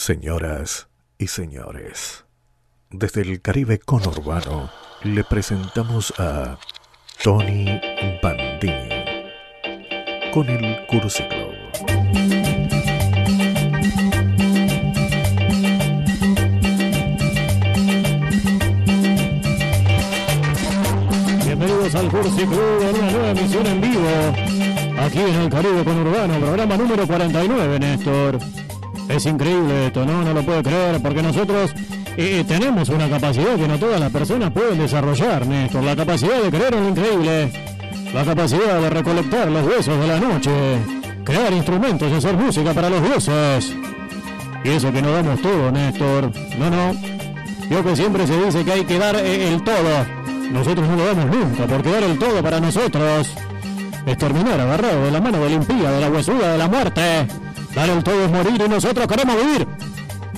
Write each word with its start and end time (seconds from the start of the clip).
Señoras 0.00 0.88
y 1.18 1.26
señores, 1.26 2.24
desde 2.88 3.20
el 3.20 3.42
Caribe 3.42 3.78
conurbano 3.78 4.70
le 5.02 5.22
presentamos 5.24 6.14
a 6.18 6.56
Tony 7.22 7.78
Bandini 8.22 8.88
con 10.32 10.48
el 10.48 10.86
Club. 10.86 11.12
Bienvenidos 21.44 21.94
al 21.94 22.08
Cursi 22.08 22.46
Club 22.46 22.82
en 22.88 22.96
una 22.96 23.10
nueva 23.10 23.30
emisión 23.32 23.66
en 23.66 23.80
vivo. 23.82 24.08
Aquí 24.98 25.18
en 25.18 25.34
el 25.34 25.50
Caribe 25.50 25.84
Conurbano, 25.84 26.40
programa 26.40 26.76
número 26.78 27.06
49, 27.06 27.78
Néstor. 27.78 28.59
Es 29.10 29.26
increíble 29.26 29.88
esto, 29.88 30.06
¿no? 30.06 30.22
No 30.22 30.32
lo 30.32 30.42
puedo 30.42 30.62
creer, 30.62 31.02
porque 31.02 31.20
nosotros 31.20 31.72
eh, 32.16 32.44
tenemos 32.46 32.88
una 32.90 33.08
capacidad 33.10 33.56
que 33.56 33.66
no 33.66 33.76
todas 33.76 33.98
las 33.98 34.12
personas 34.12 34.52
pueden 34.52 34.78
desarrollar, 34.78 35.44
Néstor. 35.48 35.82
La 35.82 35.96
capacidad 35.96 36.40
de 36.40 36.48
creer 36.48 36.74
en 36.74 36.84
lo 36.84 36.88
increíble. 36.90 37.52
La 38.14 38.24
capacidad 38.24 38.80
de 38.80 38.88
recolectar 38.88 39.50
los 39.50 39.66
huesos 39.66 39.98
de 39.98 40.06
la 40.06 40.20
noche. 40.20 40.52
Crear 41.24 41.52
instrumentos 41.52 42.08
y 42.08 42.14
hacer 42.14 42.36
música 42.36 42.72
para 42.72 42.88
los 42.88 43.02
dioses. 43.02 43.74
Y 44.62 44.68
eso 44.68 44.92
que 44.92 45.02
no 45.02 45.10
damos 45.10 45.42
todo, 45.42 45.72
Néstor. 45.72 46.30
No, 46.56 46.70
no. 46.70 46.92
Yo 47.68 47.82
que 47.82 47.96
siempre 47.96 48.28
se 48.28 48.44
dice 48.44 48.64
que 48.64 48.72
hay 48.72 48.84
que 48.84 48.98
dar 48.98 49.16
eh, 49.16 49.48
el 49.48 49.64
todo. 49.64 50.06
Nosotros 50.52 50.88
no 50.88 50.94
lo 50.94 51.04
damos 51.06 51.26
nunca, 51.26 51.66
porque 51.66 51.90
dar 51.90 52.04
el 52.04 52.16
todo 52.16 52.40
para 52.42 52.60
nosotros 52.60 53.28
es 54.06 54.18
terminar 54.18 54.60
agarrado 54.60 55.04
de 55.04 55.10
la 55.10 55.20
mano 55.20 55.40
del 55.40 55.54
impía, 55.54 55.90
de 55.90 56.00
la 56.00 56.08
huesuda, 56.10 56.52
de 56.52 56.58
la 56.58 56.68
muerte. 56.68 57.26
Dar 57.74 57.88
el 57.88 58.02
todo 58.02 58.24
es 58.24 58.30
morir 58.30 58.60
y 58.64 58.68
nosotros 58.68 59.06
queremos 59.06 59.36
vivir. 59.36 59.66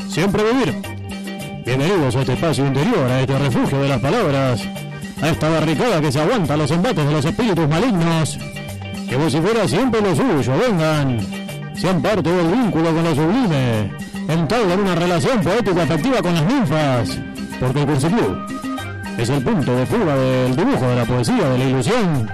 Siempre 0.09 0.43
vivir. 0.45 1.63
Bienvenidos 1.65 2.15
a 2.15 2.21
este 2.21 2.35
espacio 2.35 2.67
interior, 2.67 3.11
a 3.11 3.21
este 3.21 3.39
refugio 3.39 3.81
de 3.81 3.89
las 3.89 4.01
palabras, 4.01 4.63
a 5.23 5.29
esta 5.31 5.49
barricada 5.49 6.01
que 6.01 6.13
se 6.13 6.21
aguanta 6.21 6.57
los 6.57 6.71
embates 6.71 7.07
de 7.07 7.13
los 7.13 7.25
espíritus 7.25 7.69
malignos. 7.69 8.39
Que 9.09 9.17
vos 9.17 9.33
si 9.33 9.41
fuera 9.41 9.67
siempre 9.67 10.03
lo 10.03 10.15
suyo, 10.15 10.53
vengan. 10.59 11.21
Sean 11.75 12.03
parte 12.03 12.31
del 12.31 12.49
vínculo 12.49 12.93
con 12.93 13.03
lo 13.03 13.15
sublime. 13.15 13.91
Entablen 14.29 14.81
una 14.81 14.95
relación 14.95 15.41
poética 15.41 15.85
afectiva 15.85 16.21
con 16.21 16.35
las 16.35 16.45
ninfas. 16.45 17.19
Porque 17.59 17.81
el 17.81 17.87
Club 17.87 18.47
es 19.19 19.29
el 19.29 19.43
punto 19.43 19.75
de 19.75 19.87
fuga 19.87 20.17
del 20.17 20.57
dibujo, 20.57 20.87
de 20.87 20.97
la 20.97 21.05
poesía, 21.05 21.49
de 21.49 21.59
la 21.59 21.65
ilusión. 21.65 22.31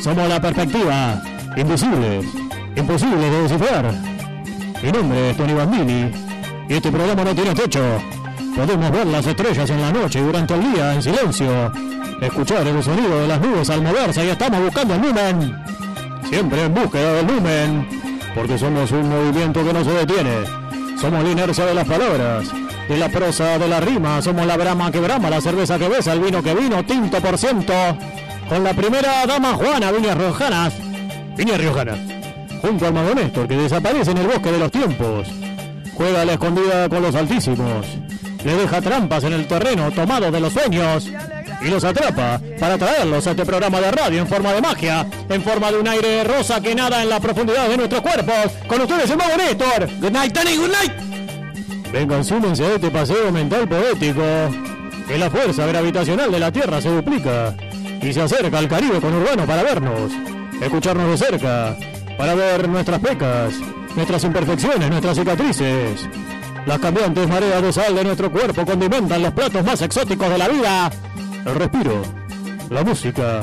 Somos 0.00 0.28
la 0.28 0.40
perspectiva, 0.40 1.22
invisibles, 1.56 2.24
imposibles 2.76 3.30
de 3.30 3.42
descifrar. 3.42 4.11
Mi 4.82 4.90
nombre 4.90 5.30
es 5.30 5.36
Tony 5.36 5.52
Bambini 5.52 6.10
y 6.68 6.74
este 6.74 6.90
programa 6.90 7.22
no 7.22 7.32
tiene 7.32 7.54
techo. 7.54 7.80
Podemos 8.56 8.90
ver 8.90 9.06
las 9.06 9.24
estrellas 9.24 9.70
en 9.70 9.80
la 9.80 9.92
noche 9.92 10.18
y 10.18 10.22
durante 10.22 10.54
el 10.54 10.72
día 10.72 10.94
en 10.94 11.02
silencio. 11.02 11.72
Escuchar 12.20 12.66
el 12.66 12.82
sonido 12.82 13.20
de 13.20 13.28
las 13.28 13.40
nubes 13.40 13.70
al 13.70 13.80
moverse 13.80 14.26
y 14.26 14.30
estamos 14.30 14.60
buscando 14.60 14.94
el 14.94 15.02
lumen. 15.02 15.56
Siempre 16.28 16.64
en 16.64 16.74
búsqueda 16.74 17.12
del 17.12 17.26
lumen. 17.28 17.88
Porque 18.34 18.58
somos 18.58 18.90
un 18.90 19.08
movimiento 19.08 19.64
que 19.64 19.72
no 19.72 19.84
se 19.84 19.92
detiene. 19.92 20.46
Somos 21.00 21.22
la 21.22 21.30
inercia 21.30 21.64
de 21.64 21.74
las 21.74 21.86
palabras, 21.86 22.48
de 22.88 22.96
la 22.96 23.08
prosa, 23.08 23.58
de 23.58 23.68
la 23.68 23.78
rima. 23.78 24.20
Somos 24.20 24.46
la 24.46 24.56
brama 24.56 24.90
que 24.90 24.98
brama, 24.98 25.30
la 25.30 25.40
cerveza 25.40 25.78
que 25.78 25.88
besa, 25.88 26.12
el 26.12 26.20
vino 26.20 26.42
que 26.42 26.54
vino, 26.56 26.84
tinto 26.84 27.20
por 27.20 27.38
ciento. 27.38 27.72
Con 28.48 28.64
la 28.64 28.74
primera 28.74 29.26
dama 29.26 29.54
Juana 29.54 29.92
Viñas 29.92 30.18
Riojanas. 30.18 30.74
Viñas 31.36 31.58
Riojanas. 31.58 32.11
Junto 32.62 32.86
al 32.86 32.94
mago 32.94 33.14
Néstor, 33.14 33.48
que 33.48 33.56
desaparece 33.56 34.12
en 34.12 34.18
el 34.18 34.28
bosque 34.28 34.52
de 34.52 34.58
los 34.58 34.70
tiempos. 34.70 35.26
Juega 35.94 36.22
a 36.22 36.24
la 36.24 36.34
escondida 36.34 36.88
con 36.88 37.02
los 37.02 37.14
altísimos. 37.14 37.86
Le 38.44 38.54
deja 38.54 38.80
trampas 38.80 39.24
en 39.24 39.32
el 39.32 39.46
terreno 39.46 39.90
tomado 39.90 40.30
de 40.30 40.40
los 40.40 40.52
sueños. 40.52 41.10
Y 41.60 41.68
los 41.68 41.84
atrapa 41.84 42.40
para 42.58 42.78
traerlos 42.78 43.26
a 43.26 43.32
este 43.32 43.44
programa 43.44 43.80
de 43.80 43.90
radio 43.90 44.20
en 44.20 44.26
forma 44.26 44.52
de 44.52 44.60
magia, 44.60 45.06
en 45.28 45.42
forma 45.42 45.70
de 45.70 45.78
un 45.78 45.88
aire 45.88 46.24
rosa 46.24 46.60
que 46.60 46.74
nada 46.74 47.02
en 47.02 47.08
la 47.08 47.20
profundidad 47.20 47.68
de 47.68 47.76
nuestros 47.76 48.00
cuerpos. 48.00 48.52
Con 48.66 48.80
ustedes 48.80 49.10
el 49.10 49.16
mago 49.16 49.36
Néstor. 49.36 49.88
Good 50.00 50.10
night, 50.10 50.32
Tony, 50.32 50.56
good 50.56 50.70
night. 50.70 50.92
Vengan, 51.92 52.24
súmense 52.24 52.64
a 52.64 52.74
este 52.74 52.90
paseo 52.90 53.30
mental 53.32 53.68
poético. 53.68 54.22
Que 55.06 55.18
la 55.18 55.30
fuerza 55.30 55.66
gravitacional 55.66 56.30
de 56.30 56.38
la 56.38 56.52
Tierra 56.52 56.80
se 56.80 56.88
duplica 56.90 57.54
y 58.00 58.12
se 58.12 58.22
acerca 58.22 58.58
al 58.58 58.68
Caribe 58.68 59.00
conurbano 59.00 59.46
para 59.46 59.62
vernos, 59.62 60.12
escucharnos 60.60 61.10
de 61.10 61.26
cerca, 61.26 61.76
para 62.16 62.34
ver 62.34 62.68
nuestras 62.68 63.00
pecas, 63.00 63.54
nuestras 63.96 64.24
imperfecciones, 64.24 64.90
nuestras 64.90 65.16
cicatrices. 65.16 66.08
Las 66.66 66.78
cambiantes 66.78 67.28
mareas 67.28 67.62
de 67.62 67.72
sal 67.72 67.94
de 67.94 68.04
nuestro 68.04 68.30
cuerpo 68.30 68.64
condimentan 68.64 69.22
los 69.22 69.32
platos 69.32 69.64
más 69.64 69.82
exóticos 69.82 70.28
de 70.28 70.38
la 70.38 70.48
vida. 70.48 70.90
El 71.44 71.54
respiro, 71.56 72.02
la 72.70 72.84
música, 72.84 73.42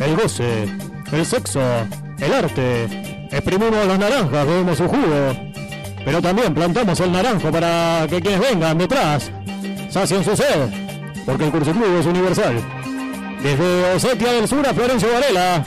el 0.00 0.16
goce, 0.16 0.64
el 1.12 1.24
sexo, 1.24 1.60
el 2.18 2.32
arte. 2.32 3.28
Exprimimos 3.30 3.86
las 3.86 3.98
naranjas, 3.98 4.46
bebemos 4.46 4.78
su 4.78 4.88
jugo. 4.88 5.48
Pero 6.04 6.22
también 6.22 6.54
plantamos 6.54 6.98
el 7.00 7.12
naranjo 7.12 7.50
para 7.50 8.06
que 8.08 8.20
quienes 8.20 8.40
vengan 8.40 8.78
detrás 8.78 9.30
sacien 9.90 10.24
su 10.24 10.34
sed. 10.34 10.68
Porque 11.24 11.44
el 11.44 11.50
curso 11.50 11.70
es 11.70 12.06
universal. 12.06 12.60
Desde 13.42 13.94
Osetia 13.94 14.32
del 14.32 14.48
Sur 14.48 14.66
a 14.66 14.74
Florencio 14.74 15.12
Varela. 15.12 15.64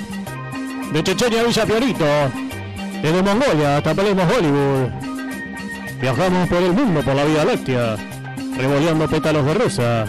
De 0.91 1.01
Chechenia 1.01 1.41
a 1.41 1.43
Villa 1.45 1.65
Fiorito. 1.65 2.05
Desde 3.01 3.23
Mongolia 3.23 3.77
hasta 3.77 3.95
Palermo 3.95 4.23
Hollywood. 4.23 4.89
Viajamos 6.01 6.49
por 6.49 6.57
el 6.57 6.73
mundo 6.73 7.01
por 7.01 7.15
la 7.15 7.23
Vía 7.23 7.45
Láctea. 7.45 7.95
Revoleando 8.57 9.07
pétalos 9.07 9.45
de 9.45 9.53
rosa. 9.53 10.05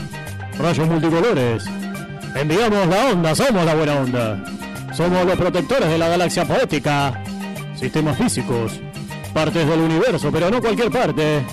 Rayos 0.58 0.88
multicolores. 0.88 1.64
Enviamos 2.34 2.88
la 2.88 3.12
onda, 3.12 3.34
somos 3.34 3.64
la 3.64 3.74
buena 3.74 3.94
onda. 3.94 4.44
Somos 4.92 5.24
los 5.24 5.36
protectores 5.36 5.88
de 5.88 5.98
la 5.98 6.08
galaxia 6.08 6.44
poética. 6.44 7.22
Sistemas 7.76 8.18
físicos. 8.18 8.80
Partes 9.32 9.66
del 9.68 9.80
universo, 9.80 10.30
pero 10.32 10.50
no 10.50 10.60
cualquier 10.60 10.90
parte. 10.90 11.44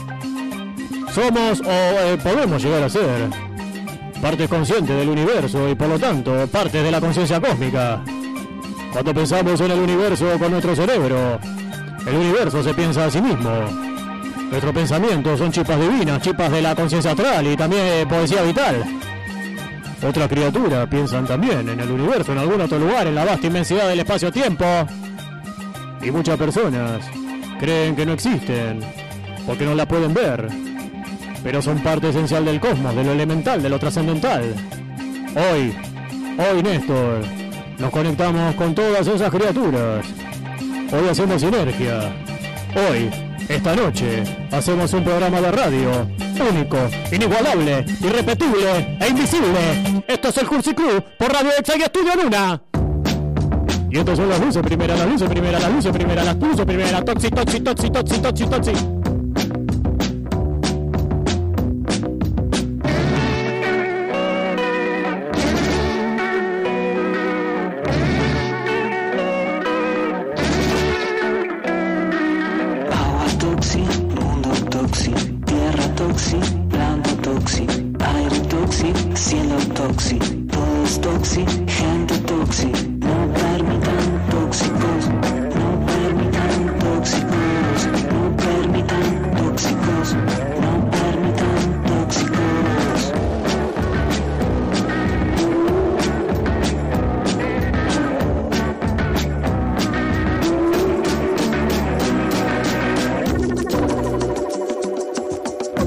Somos 1.13 1.61
o 1.61 1.69
eh, 1.69 2.17
podemos 2.23 2.63
llegar 2.63 2.81
a 2.81 2.89
ser 2.89 3.29
partes 4.21 4.49
conscientes 4.49 4.97
del 4.97 5.09
universo 5.09 5.69
y 5.69 5.75
por 5.75 5.87
lo 5.87 5.99
tanto 5.99 6.47
partes 6.47 6.83
de 6.83 6.91
la 6.91 6.99
conciencia 6.99 7.39
cósmica. 7.39 8.01
Cuando 8.91 9.13
pensamos 9.13 9.61
en 9.61 9.71
el 9.71 9.79
universo 9.79 10.37
con 10.39 10.51
nuestro 10.51 10.75
cerebro, 10.75 11.39
el 12.07 12.15
universo 12.15 12.63
se 12.63 12.73
piensa 12.73 13.05
a 13.05 13.11
sí 13.11 13.21
mismo. 13.21 13.49
Nuestros 14.49 14.73
pensamientos 14.73 15.37
son 15.37 15.51
chispas 15.51 15.79
divinas, 15.79 16.21
chispas 16.21 16.51
de 16.51 16.61
la 16.61 16.75
conciencia 16.75 17.11
astral 17.11 17.45
y 17.45 17.55
también 17.55 18.07
poesía 18.07 18.41
vital. 18.41 18.83
Otras 20.07 20.27
criaturas 20.27 20.87
piensan 20.87 21.27
también 21.27 21.69
en 21.69 21.79
el 21.79 21.91
universo, 21.91 22.31
en 22.31 22.39
algún 22.39 22.61
otro 22.61 22.79
lugar, 22.79 23.05
en 23.05 23.15
la 23.15 23.25
vasta 23.25 23.47
inmensidad 23.47 23.87
del 23.87 23.99
espacio-tiempo. 23.99 24.65
Y 26.01 26.09
muchas 26.09 26.37
personas 26.37 27.05
creen 27.59 27.95
que 27.95 28.05
no 28.05 28.13
existen, 28.13 28.79
porque 29.45 29.65
no 29.65 29.75
la 29.75 29.87
pueden 29.87 30.13
ver, 30.13 30.47
pero 31.43 31.61
son 31.61 31.79
parte 31.79 32.09
esencial 32.09 32.45
del 32.45 32.59
cosmos, 32.59 32.95
de 32.95 33.03
lo 33.03 33.11
elemental, 33.11 33.61
de 33.61 33.69
lo 33.69 33.77
trascendental. 33.77 34.55
Hoy, 35.35 35.75
hoy 36.37 36.63
Néstor, 36.63 37.21
nos 37.79 37.91
conectamos 37.91 38.55
con 38.55 38.75
todas 38.75 39.07
esas 39.07 39.29
criaturas. 39.31 40.05
Hoy 40.91 41.09
hacemos 41.09 41.41
sinergia. 41.41 42.13
Hoy, 42.75 43.09
esta 43.47 43.75
noche, 43.75 44.23
hacemos 44.51 44.93
un 44.93 45.03
programa 45.03 45.41
de 45.41 45.51
radio 45.51 46.07
único, 46.51 46.77
inigualable, 47.11 47.85
irrepetible 48.01 48.97
e 48.99 49.07
invisible. 49.07 50.03
Esto 50.07 50.29
es 50.29 50.37
el 50.37 50.47
Cursi 50.47 50.73
Club 50.73 51.03
por 51.17 51.31
Radio 51.31 51.51
Exa 51.57 51.77
y 51.77 51.81
Estudio 51.81 52.15
Luna. 52.21 52.61
Y 53.91 53.97
estas 53.97 54.17
son 54.17 54.29
las 54.29 54.39
luces 54.39 54.61
primera, 54.61 54.95
las 54.95 55.07
luces 55.07 55.29
primera, 55.29 55.59
las 55.59 55.71
luces 55.71 55.91
primera, 55.91 56.23
las 56.23 56.35
luces 56.35 56.65
primera, 56.65 57.03
toxi, 57.03 57.29
toxi, 57.29 57.59
toxi, 57.59 57.89
toxi, 57.89 58.19
toxi, 58.19 58.45
toxi. 58.45 58.98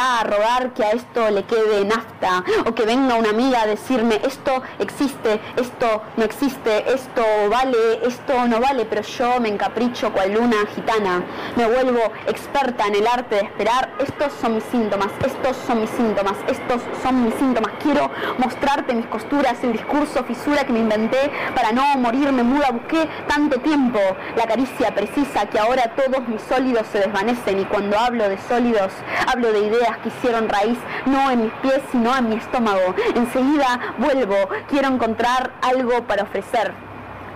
a 0.00 0.24
rogar 0.24 0.72
que 0.72 0.82
a 0.84 0.92
esto 0.92 1.30
le 1.30 1.44
quede 1.44 1.84
nafta, 1.84 2.42
o 2.66 2.74
que 2.74 2.84
venga 2.86 3.16
una 3.16 3.30
amiga 3.30 3.62
a 3.62 3.66
decirme 3.66 4.20
esto 4.24 4.62
existe, 4.78 5.40
esto 5.56 6.02
no 6.16 6.24
existe, 6.24 6.92
esto 6.92 7.22
vale, 7.50 8.00
esto 8.02 8.46
no 8.48 8.60
vale, 8.60 8.86
pero 8.86 9.02
yo 9.02 9.40
me 9.40 9.48
encapricho 9.48 10.12
cual 10.12 10.32
luna 10.32 10.56
gitana, 10.74 11.22
me 11.56 11.66
vuelvo 11.66 12.00
experta 12.26 12.86
en 12.86 12.94
el 12.94 13.06
arte 13.06 13.34
de 13.36 13.42
esperar, 13.42 13.89
estos 14.00 14.32
son 14.40 14.54
mis 14.54 14.64
síntomas, 14.64 15.08
estos 15.24 15.56
son 15.66 15.80
mis 15.80 15.90
síntomas, 15.90 16.34
estos 16.48 16.80
son 17.02 17.24
mis 17.24 17.34
síntomas, 17.34 17.72
quiero 17.82 18.10
mostrarte 18.38 18.94
mis 18.94 19.06
costuras, 19.06 19.62
el 19.62 19.72
discurso 19.72 20.24
fisura 20.24 20.64
que 20.64 20.72
me 20.72 20.80
inventé 20.80 21.30
para 21.54 21.72
no 21.72 21.96
morirme 21.98 22.42
muda, 22.42 22.70
busqué 22.72 23.08
tanto 23.26 23.60
tiempo 23.60 23.98
la 24.36 24.46
caricia 24.46 24.94
precisa 24.94 25.46
que 25.46 25.58
ahora 25.58 25.94
todos 25.94 26.26
mis 26.28 26.40
sólidos 26.42 26.86
se 26.88 26.98
desvanecen 26.98 27.60
y 27.60 27.64
cuando 27.64 27.98
hablo 27.98 28.28
de 28.28 28.38
sólidos 28.48 28.92
hablo 29.26 29.52
de 29.52 29.60
ideas 29.60 29.98
que 29.98 30.08
hicieron 30.08 30.48
raíz 30.48 30.78
no 31.06 31.30
en 31.30 31.44
mis 31.44 31.52
pies 31.54 31.80
sino 31.92 32.16
en 32.16 32.28
mi 32.28 32.36
estómago. 32.36 32.94
Enseguida 33.14 33.94
vuelvo, 33.98 34.36
quiero 34.68 34.88
encontrar 34.88 35.52
algo 35.62 36.02
para 36.06 36.22
ofrecer. 36.24 36.72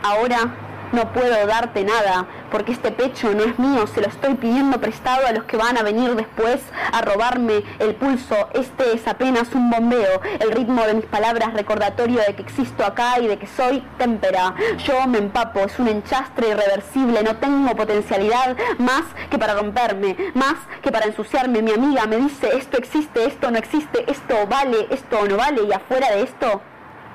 Ahora 0.03 0.55
no 0.93 1.13
puedo 1.13 1.47
darte 1.47 1.83
nada, 1.83 2.27
porque 2.55 2.71
este 2.71 2.93
pecho 2.93 3.35
no 3.35 3.43
es 3.43 3.59
mío, 3.59 3.85
se 3.89 4.01
lo 4.01 4.07
estoy 4.07 4.35
pidiendo 4.35 4.79
prestado 4.81 5.27
a 5.27 5.33
los 5.33 5.43
que 5.43 5.57
van 5.57 5.77
a 5.77 5.83
venir 5.83 6.15
después 6.15 6.61
a 6.93 7.03
robarme 7.03 7.65
el 7.81 7.97
pulso. 7.97 8.49
Este 8.55 8.95
es 8.95 9.09
apenas 9.09 9.53
un 9.57 9.71
bombeo, 9.71 10.21
el 10.39 10.53
ritmo 10.53 10.87
de 10.87 10.95
mis 10.95 11.05
palabras 11.05 11.53
recordatorio 11.53 12.21
de 12.25 12.37
que 12.37 12.43
existo 12.43 12.87
acá 12.87 13.19
y 13.19 13.27
de 13.27 13.39
que 13.41 13.49
soy 13.49 13.83
témpera. 13.99 14.55
Yo 14.87 15.05
me 15.09 15.19
empapo, 15.19 15.59
es 15.65 15.77
un 15.81 15.89
enchastre 15.89 16.51
irreversible, 16.51 17.25
no 17.25 17.39
tengo 17.39 17.75
potencialidad 17.75 18.57
más 18.79 19.03
que 19.31 19.37
para 19.37 19.55
romperme, 19.55 20.17
más 20.35 20.55
que 20.81 20.93
para 20.93 21.07
ensuciarme. 21.07 21.61
Mi 21.61 21.73
amiga 21.73 22.07
me 22.07 22.19
dice, 22.19 22.57
esto 22.57 22.79
existe, 22.79 23.25
esto 23.25 23.51
no 23.51 23.59
existe, 23.59 24.09
esto 24.09 24.47
vale, 24.49 24.87
esto 24.91 25.27
no 25.29 25.39
vale, 25.39 25.65
y 25.65 25.73
afuera 25.73 26.09
de 26.13 26.23
esto, 26.23 26.61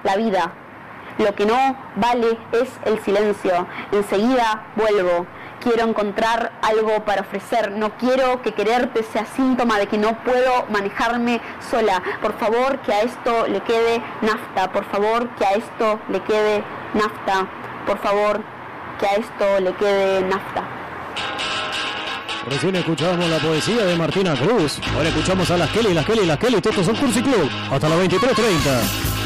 la 0.03 0.17
vida. 0.17 0.53
Lo 1.19 1.35
que 1.35 1.45
no 1.45 1.75
vale 1.97 2.37
es 2.53 2.69
el 2.85 2.99
silencio. 3.03 3.67
Enseguida 3.91 4.67
vuelvo. 4.75 5.27
Quiero 5.61 5.83
encontrar 5.83 6.53
algo 6.61 7.03
para 7.03 7.21
ofrecer. 7.21 7.71
No 7.71 7.97
quiero 7.97 8.41
que 8.41 8.53
quererte 8.53 9.03
sea 9.03 9.25
síntoma 9.25 9.77
de 9.77 9.87
que 9.87 9.97
no 9.97 10.17
puedo 10.23 10.65
manejarme 10.71 11.41
sola. 11.69 12.01
Por 12.21 12.39
favor, 12.39 12.79
que 12.79 12.93
a 12.93 13.01
esto 13.01 13.47
le 13.47 13.59
quede 13.61 14.01
nafta. 14.21 14.71
Por 14.71 14.85
favor, 14.85 15.27
que 15.37 15.45
a 15.45 15.51
esto 15.51 15.99
le 16.09 16.21
quede 16.21 16.63
nafta. 16.93 17.47
Por 17.85 17.97
favor, 17.99 18.41
que 18.97 19.05
a 19.05 19.15
esto 19.15 19.59
le 19.59 19.73
quede 19.73 20.21
nafta. 20.21 20.63
Recién 22.49 22.77
escuchábamos 22.77 23.29
la 23.29 23.39
poesía 23.39 23.85
de 23.85 23.97
Martina 23.97 24.33
Cruz. 24.35 24.79
Ahora 24.95 25.09
escuchamos 25.09 25.51
a 25.51 25.57
las 25.57 25.69
Kelly, 25.71 25.93
las 25.93 26.05
Kelly, 26.05 26.25
las 26.25 26.37
Kelly. 26.37 26.55
Estos 26.55 26.85
son 26.85 26.95
Cursi 26.95 27.21
Club. 27.21 27.49
Hasta 27.69 27.89
las 27.89 27.99
23.30. 27.99 29.18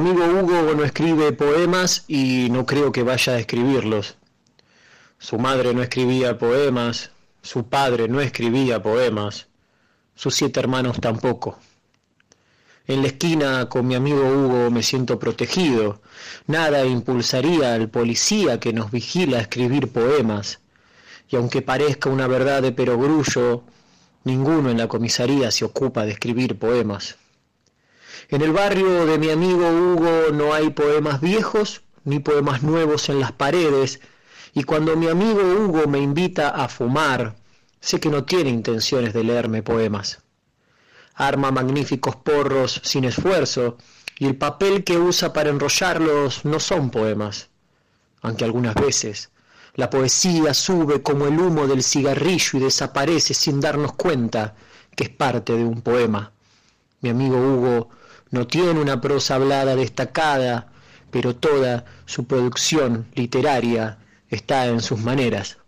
amigo 0.00 0.24
Hugo 0.24 0.74
no 0.74 0.82
escribe 0.82 1.30
poemas 1.32 2.04
y 2.08 2.48
no 2.50 2.64
creo 2.64 2.90
que 2.90 3.02
vaya 3.02 3.34
a 3.34 3.38
escribirlos. 3.38 4.16
Su 5.18 5.38
madre 5.38 5.74
no 5.74 5.82
escribía 5.82 6.38
poemas, 6.38 7.10
su 7.42 7.68
padre 7.68 8.08
no 8.08 8.22
escribía 8.22 8.82
poemas, 8.82 9.48
sus 10.14 10.34
siete 10.34 10.58
hermanos 10.58 10.98
tampoco. 11.02 11.58
En 12.86 13.02
la 13.02 13.08
esquina 13.08 13.68
con 13.68 13.86
mi 13.86 13.94
amigo 13.94 14.22
Hugo 14.22 14.70
me 14.70 14.82
siento 14.82 15.18
protegido. 15.18 16.00
Nada 16.46 16.86
impulsaría 16.86 17.74
al 17.74 17.90
policía 17.90 18.58
que 18.58 18.72
nos 18.72 18.90
vigila 18.90 19.36
a 19.36 19.42
escribir 19.42 19.92
poemas. 19.92 20.60
Y 21.28 21.36
aunque 21.36 21.60
parezca 21.60 22.08
una 22.08 22.26
verdad 22.26 22.62
de 22.62 22.72
perogrullo, 22.72 23.64
ninguno 24.24 24.70
en 24.70 24.78
la 24.78 24.88
comisaría 24.88 25.50
se 25.50 25.66
ocupa 25.66 26.06
de 26.06 26.12
escribir 26.12 26.58
poemas. 26.58 27.16
En 28.28 28.42
el 28.42 28.52
barrio 28.52 29.06
de 29.06 29.18
mi 29.18 29.30
amigo 29.30 29.68
Hugo 29.68 30.32
no 30.32 30.52
hay 30.52 30.70
poemas 30.70 31.20
viejos 31.20 31.82
ni 32.04 32.18
poemas 32.18 32.62
nuevos 32.62 33.08
en 33.08 33.20
las 33.20 33.32
paredes, 33.32 34.00
y 34.52 34.64
cuando 34.64 34.96
mi 34.96 35.08
amigo 35.08 35.40
Hugo 35.40 35.86
me 35.86 35.98
invita 35.98 36.50
a 36.50 36.68
fumar, 36.68 37.36
sé 37.80 38.00
que 38.00 38.08
no 38.08 38.24
tiene 38.24 38.50
intenciones 38.50 39.12
de 39.12 39.24
leerme 39.24 39.62
poemas. 39.62 40.22
Arma 41.14 41.50
magníficos 41.50 42.16
porros 42.16 42.80
sin 42.84 43.04
esfuerzo, 43.04 43.78
y 44.18 44.26
el 44.26 44.36
papel 44.36 44.84
que 44.84 44.98
usa 44.98 45.32
para 45.32 45.50
enrollarlos 45.50 46.44
no 46.44 46.60
son 46.60 46.90
poemas, 46.90 47.48
aunque 48.22 48.44
algunas 48.44 48.74
veces 48.74 49.30
la 49.74 49.88
poesía 49.88 50.52
sube 50.52 51.02
como 51.02 51.26
el 51.26 51.38
humo 51.38 51.66
del 51.66 51.82
cigarrillo 51.82 52.58
y 52.58 52.60
desaparece 52.60 53.34
sin 53.34 53.60
darnos 53.60 53.92
cuenta 53.92 54.54
que 54.96 55.04
es 55.04 55.10
parte 55.10 55.56
de 55.56 55.64
un 55.64 55.82
poema. 55.82 56.32
Mi 57.00 57.10
amigo 57.10 57.36
Hugo 57.36 57.88
no 58.30 58.46
tiene 58.46 58.80
una 58.80 59.00
prosa 59.00 59.36
hablada 59.36 59.76
destacada, 59.76 60.72
pero 61.10 61.34
toda 61.34 61.84
su 62.06 62.26
producción 62.26 63.06
literaria 63.14 63.98
está 64.28 64.66
en 64.66 64.80
sus 64.80 65.00
maneras. 65.00 65.58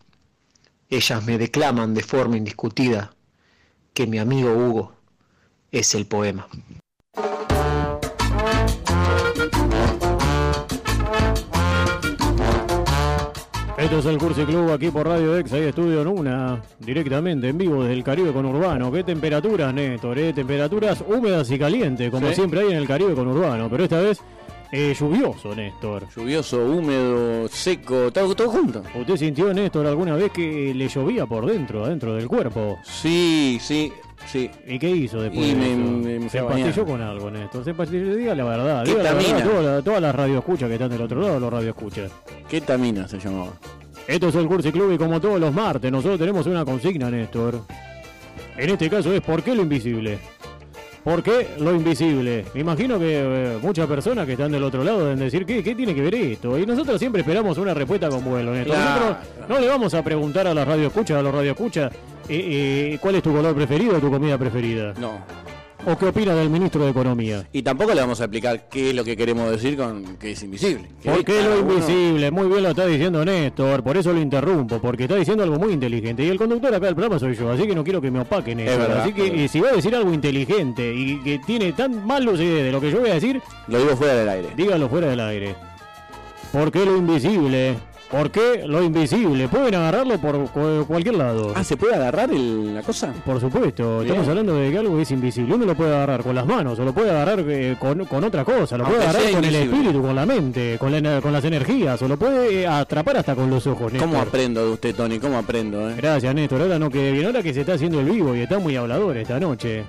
Ellas 0.89 1.25
me 1.25 1.39
declaman 1.39 1.95
de 1.95 2.03
forma 2.03 2.37
indiscutida. 2.37 3.15
que 3.95 4.07
mi 4.07 4.19
amigo 4.19 4.51
Hugo 4.55 4.95
es 5.71 5.95
el 5.95 6.07
poema. 6.07 6.49
Esto 13.83 13.99
es 13.99 14.07
el 14.07 14.19
Cursi 14.19 14.45
Club 14.45 14.71
aquí 14.71 14.91
por 14.91 15.07
Radio 15.07 15.37
Ex, 15.37 15.53
ahí 15.53 15.63
Estudio 15.63 16.05
Nuna, 16.05 16.63
directamente 16.79 17.49
en 17.49 17.59
vivo 17.59 17.83
desde 17.83 17.95
el 17.95 18.05
Caribe 18.05 18.33
con 18.33 18.47
Urbano. 18.47 18.93
¿Qué 18.93 19.03
temperaturas, 19.03 19.75
Néstor? 19.75 20.19
eh? 20.19 20.33
Temperaturas 20.33 21.03
húmedas 21.07 21.51
y 21.51 21.59
calientes, 21.59 22.11
como 22.11 22.29
Sí. 22.29 22.35
siempre 22.37 22.61
hay 22.61 22.71
en 22.71 22.77
el 22.77 22.87
Caribe 22.87 23.15
con 23.15 23.27
Urbano, 23.27 23.69
pero 23.69 23.83
esta 23.85 24.01
vez 24.01 24.21
eh, 24.73 24.95
lluvioso, 24.99 25.55
Néstor. 25.55 26.07
Lluvioso, 26.17 26.65
húmedo, 26.65 27.47
seco, 27.49 28.11
todo, 28.11 28.35
todo 28.35 28.49
junto. 28.51 28.83
¿Usted 28.99 29.17
sintió, 29.17 29.53
Néstor, 29.53 29.87
alguna 29.87 30.15
vez 30.17 30.33
que 30.33 30.73
le 30.75 30.89
llovía 30.89 31.27
por 31.27 31.47
dentro, 31.47 31.85
adentro 31.85 32.15
del 32.15 32.27
cuerpo? 32.27 32.79
Sí, 32.83 33.59
sí, 33.61 33.93
sí. 34.27 34.51
¿Y 34.67 34.79
qué 34.79 34.91
hizo 34.91 35.21
después? 35.21 35.47
Y 35.47 35.51
de 35.51 35.57
me- 35.57 35.73
eso? 35.73 35.81
me- 35.81 36.15
me 36.15 36.21
fui 36.21 36.29
se 36.31 36.39
empastilló 36.39 36.85
con 36.87 37.01
algo, 37.03 37.31
Néstor. 37.31 37.65
Se 37.65 37.71
empastilló, 37.71 38.17
diga 38.17 38.35
la 38.35 38.45
verdad. 38.45 38.85
¿Qué 38.85 38.91
Diga 38.93 39.03
la 39.03 39.13
verdad, 39.15 39.45
todas 39.45 39.65
las 39.65 39.85
todas 39.85 40.01
las 40.03 40.15
radioescuchas 40.15 40.69
que 40.69 40.75
están 40.75 40.91
del 40.91 41.03
otro 41.03 41.21
lado, 41.21 41.39
los 41.39 41.53
radioescuchas. 41.53 42.11
Ketamina 42.49 43.07
se 43.07 43.19
llamaba. 43.19 43.53
Esto 44.09 44.29
es 44.29 44.35
el 44.35 44.47
Cursi 44.47 44.73
Club 44.73 44.93
y 44.93 44.99
como 44.99 45.21
todos 45.21 45.39
los 45.39 45.53
martes, 45.55 45.93
nosotros 45.93 46.19
tenemos 46.19 46.47
una 46.47 46.65
consigna, 46.65 47.11
Néstor. 47.11 47.61
En 48.57 48.69
este 48.71 48.91
caso 48.91 49.13
es 49.13 49.21
¿por 49.21 49.43
qué 49.43 49.55
lo 49.55 49.63
invisible? 49.63 50.19
¿Por 51.05 51.23
qué 51.23 51.49
lo 51.59 51.75
invisible? 51.75 52.45
Me 52.55 52.61
imagino 52.61 52.99
que 52.99 53.21
eh, 53.21 53.59
muchas 53.61 53.89
personas 53.89 54.25
que 54.25 54.33
están 54.33 54.53
del 54.53 54.63
otro 54.63 54.85
lado 54.85 55.05
deben 55.05 55.19
decir, 55.19 55.45
¿qué, 55.45 55.63
¿qué 55.63 55.75
tiene 55.75 55.95
que 55.95 56.01
ver 56.01 56.15
esto? 56.15 56.57
Y 56.57 56.65
nosotros 56.65 56.99
siempre 57.01 57.23
esperamos 57.23 57.59
una 57.59 57.75
respuesta 57.75 58.09
con 58.09 58.25
vuelo. 58.25 58.53
Claro. 58.65 59.17
Nosotros 59.17 59.49
no 59.49 59.59
le 59.59 59.67
vamos 59.67 59.95
a 59.95 60.03
preguntar 60.03 60.47
a 60.47 60.55
la 60.55 60.65
radio 60.65 60.87
escucha, 60.87 61.19
a 61.19 61.23
los 61.23 61.35
radio 61.35 61.51
escucha, 61.53 61.91
cuál 63.01 63.15
es 63.17 63.23
tu 63.23 63.33
color 63.33 63.55
preferido 63.55 63.97
o 63.97 64.01
tu 64.01 64.11
comida 64.11 64.39
preferida. 64.39 64.95
No. 65.01 65.19
¿O 65.85 65.99
qué 65.99 66.07
opina 66.07 66.33
del 66.35 66.49
ministro 66.49 66.85
de 66.85 66.91
Economía? 66.93 67.45
Y 67.53 67.61
tampoco 67.63 67.93
le 67.93 68.01
vamos 68.01 68.21
a 68.21 68.25
explicar 68.25 68.69
qué 68.69 68.91
es 68.91 68.95
lo 68.95 69.03
que 69.03 69.17
queremos 69.17 69.51
decir 69.51 69.77
con 69.77 70.17
que 70.17 70.31
es 70.31 70.43
invisible. 70.45 70.85
Que 71.03 71.11
¿Por 71.11 71.25
qué 71.25 71.43
lo 71.43 71.61
uno- 71.61 71.73
invisible? 71.75 72.31
Muy 72.31 72.47
bien 72.47 72.63
lo 72.63 72.69
está 72.71 72.87
diciendo 72.87 73.25
Néstor, 73.25 73.83
por 73.83 73.97
eso 73.97 74.13
lo 74.13 74.21
interrumpo, 74.21 74.79
porque 74.81 75.05
está 75.05 75.17
diciendo 75.17 75.43
algo 75.43 75.59
muy 75.59 75.73
inteligente. 75.73 76.23
Y 76.25 76.29
el 76.29 76.39
conductor 76.39 76.73
acá 76.73 76.87
del 76.87 76.95
programa 76.95 77.19
soy 77.19 77.35
yo, 77.35 77.51
así 77.51 77.67
que 77.67 77.75
no 77.75 77.83
quiero 77.83 78.01
que 78.01 78.13
me 78.13 78.21
opaquen 78.21 78.59
verdad, 78.59 79.01
así 79.01 79.13
que 79.13 79.49
si 79.49 79.59
va 79.61 79.71
a 79.71 79.73
decir 79.73 79.93
algo 79.97 80.13
inteligente 80.15 80.95
y 80.95 81.19
que 81.21 81.41
tiene 81.41 81.73
tan 81.73 82.07
mal 82.07 82.25
lucidez 82.25 82.63
de 82.63 82.71
lo 82.71 82.81
que 82.81 82.93
yo 82.93 83.01
voy 83.01 83.11
a 83.11 83.15
decir, 83.15 83.41
Lo 83.67 83.79
digo 83.81 83.97
fuera 83.97 84.15
del 84.15 84.29
aire. 84.29 84.49
dígalo 84.57 84.89
fuera 84.89 85.09
del 85.09 85.19
aire. 85.21 85.57
¿Por 86.53 86.71
qué 86.71 86.85
lo 86.85 86.97
invisible? 86.97 87.75
¿Por 88.13 88.31
qué 88.31 88.65
lo 88.67 88.83
invisible? 88.83 89.49
Pueden 89.49 89.75
agarrarlo 89.75 90.19
por 90.19 90.37
cu- 90.51 90.85
cualquier 90.87 91.15
lado. 91.17 91.55
Ah, 91.57 91.65
¿se 91.65 91.79
puede 91.79 91.95
agarrar 91.95 92.31
el- 92.31 92.75
la 92.75 92.83
cosa? 92.83 93.11
Por 93.25 93.41
supuesto, 93.41 94.01
Bien. 94.01 94.09
estamos 94.09 94.29
hablando 94.29 94.55
de 94.57 94.71
que 94.71 94.77
algo 94.77 95.01
es 95.01 95.11
invisible. 95.11 95.55
Uno 95.55 95.65
lo 95.65 95.75
puede 95.75 95.95
agarrar 95.95 96.23
con 96.23 96.35
las 96.35 96.45
manos, 96.45 96.79
o 96.79 96.85
lo 96.85 96.93
puede 96.93 97.11
agarrar 97.11 97.43
eh, 97.49 97.75
con, 97.79 98.05
con 98.05 98.23
otra 98.23 98.45
cosa, 98.45 98.77
lo 98.77 98.85
puede 98.85 99.03
agarrar 99.03 99.23
sea 99.23 99.31
con 99.33 99.45
el 99.47 99.51
invisible. 99.55 99.77
espíritu, 99.79 100.03
con 100.07 100.15
la 100.15 100.27
mente, 100.27 100.77
con, 100.79 100.93
la 100.93 100.99
ener- 100.99 101.23
con 101.23 101.33
las 101.33 101.43
energías, 101.47 102.03
o 102.03 102.07
lo 102.09 102.19
puede 102.19 102.61
eh, 102.61 102.67
atrapar 102.67 103.17
hasta 103.17 103.35
con 103.35 103.49
los 103.49 103.67
ojos. 103.67 103.91
¿Cómo 103.99 104.13
Néstor. 104.13 104.29
aprendo 104.29 104.67
de 104.67 104.73
usted, 104.73 104.95
Tony? 104.95 105.19
¿Cómo 105.19 105.39
aprendo, 105.39 105.89
eh? 105.91 105.95
Gracias, 105.97 106.35
Néstor. 106.35 106.61
Ahora 106.61 106.79
no 106.79 106.91
quede 106.91 107.13
bien. 107.13 107.25
Ahora 107.25 107.43
que 107.43 107.55
se 107.55 107.61
está 107.61 107.73
haciendo 107.73 107.99
el 108.01 108.11
vivo 108.11 108.37
y 108.37 108.41
está 108.41 108.59
muy 108.59 108.77
hablador 108.77 109.17
esta 109.17 109.41
noche. 109.41 109.85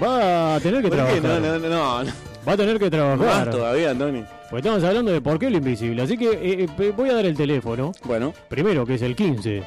Va 0.00 0.54
a 0.54 0.60
tener 0.60 0.80
que 0.80 0.88
¿Por 0.90 0.98
qué? 0.98 1.20
trabajar. 1.20 1.40
No, 1.42 1.58
no, 1.58 1.68
no, 1.68 2.04
no. 2.04 2.29
Va 2.46 2.52
a 2.52 2.56
tener 2.56 2.78
que 2.78 2.84
Más 2.84 2.90
trabajar. 2.90 3.50
todavía, 3.50 3.94
Tony. 3.96 4.24
Pues 4.50 4.62
estamos 4.64 4.82
hablando 4.84 5.12
de 5.12 5.20
por 5.20 5.38
qué 5.38 5.50
lo 5.50 5.58
invisible. 5.58 6.02
Así 6.02 6.16
que 6.16 6.30
eh, 6.30 6.66
eh, 6.78 6.92
voy 6.96 7.10
a 7.10 7.14
dar 7.14 7.26
el 7.26 7.36
teléfono. 7.36 7.92
Bueno, 8.04 8.32
Primero, 8.48 8.84
que 8.86 8.94
es 8.94 9.02
el 9.02 9.14
15 9.14 9.62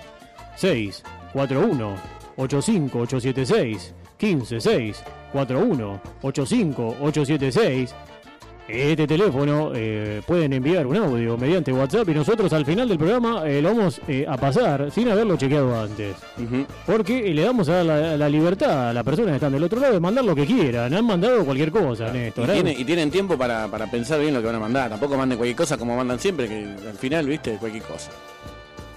6 0.56 1.04
41 1.34 1.96
85 2.38 3.00
876 3.00 3.94
15 4.18 4.60
6 4.60 5.04
41 5.32 6.02
85 6.22 6.98
876 7.02 7.96
este 8.68 9.06
teléfono 9.08 9.72
eh, 9.76 10.22
pueden 10.26 10.54
enviar 10.54 10.88
un 10.88 10.96
audio 10.96 11.38
mediante 11.38 11.74
WhatsApp 11.74 12.08
y 12.10 12.14
nosotros 12.14 12.52
al 12.54 12.66
final 12.66 12.88
del 12.88 12.98
programa 12.98 13.44
eh, 13.46 13.62
lo 13.62 13.76
vamos 13.76 14.00
eh, 14.08 14.26
a 14.28 14.38
pasar 14.38 14.90
sin 14.92 15.10
haberlo 15.10 15.36
chequeado 15.36 15.80
antes. 15.82 16.16
Porque 16.86 17.34
le 17.34 17.42
damos 17.44 17.68
a 17.70 17.84
la, 17.84 18.16
la 18.18 18.30
libertad 18.30 18.90
a 18.90 18.94
las 18.94 19.04
personas 19.04 19.32
que 19.32 19.36
están 19.36 19.52
del 19.52 19.64
otro 19.64 19.80
lado 19.80 19.94
de 19.94 20.00
mandar 20.00 20.24
lo 20.24 20.34
que 20.34 20.46
quieran. 20.46 20.94
Han 20.94 21.06
mandado 21.06 21.44
cualquier 21.44 21.72
cosa, 21.72 22.12
Néstor. 22.12 22.50
y, 22.50 22.54
tiene- 22.54 22.72
y 22.80 22.86
tienen 22.86 23.12
tiempo 23.12 23.38
para, 23.38 23.68
para 23.68 23.92
pensar 23.92 24.20
bien 24.20 24.34
lo 24.34 24.40
que 24.40 24.48
van 24.48 24.56
a 24.56 24.60
mandar. 24.60 24.90
Tampoco 24.90 25.18
manden 25.18 25.38
cualquier 25.38 25.58
cosa 25.58 25.78
como 25.78 25.96
mandan 25.98 26.20
siempre, 26.20 26.48
que 26.48 26.64
al 26.90 26.98
final, 26.98 27.28
viste, 27.28 27.58
cualquier 27.58 27.84
cosa. 27.84 28.12